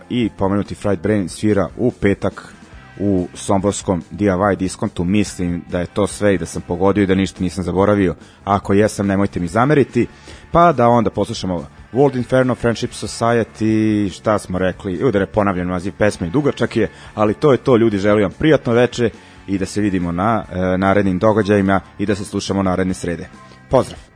i 0.09 0.29
pomenuti 0.37 0.75
Fried 0.75 0.99
Brain 1.01 1.29
svira 1.29 1.67
u 1.77 1.91
petak 1.91 2.53
u 3.01 3.27
somborskom 3.33 4.03
DIY 4.11 4.57
diskontu, 4.57 5.03
mislim 5.03 5.63
da 5.69 5.79
je 5.79 5.85
to 5.85 6.07
sve 6.07 6.35
i 6.35 6.37
da 6.37 6.45
sam 6.45 6.61
pogodio 6.61 7.03
i 7.03 7.07
da 7.07 7.15
ništa 7.15 7.43
nisam 7.43 7.63
zaboravio. 7.63 8.15
Ako 8.43 8.73
jesam, 8.73 9.07
nemojte 9.07 9.39
mi 9.39 9.47
zameriti. 9.47 10.07
Pa 10.51 10.71
da 10.71 10.87
onda 10.87 11.09
poslušamo 11.09 11.67
World 11.93 12.17
Inferno, 12.17 12.55
Friendship 12.55 12.91
Society, 12.91 14.09
šta 14.13 14.39
smo 14.39 14.57
rekli, 14.57 14.99
evo 15.01 15.11
da 15.11 15.19
ne 15.19 15.25
ponavljam 15.25 15.67
naziv 15.67 15.93
pesme 15.97 16.27
i 16.27 16.29
dugačak 16.29 16.77
je, 16.77 16.89
ali 17.15 17.33
to 17.33 17.51
je 17.51 17.57
to, 17.57 17.77
ljudi, 17.77 17.97
želim 17.97 18.23
vam 18.23 18.31
prijatno 18.39 18.73
veče 18.73 19.09
i 19.47 19.57
da 19.57 19.65
se 19.65 19.81
vidimo 19.81 20.11
na 20.11 20.43
e, 20.51 20.77
narednim 20.77 21.19
događajima 21.19 21.81
i 21.99 22.05
da 22.05 22.15
se 22.15 22.25
slušamo 22.25 22.63
naredne 22.63 22.93
srede. 22.93 23.29
Pozdrav! 23.69 24.10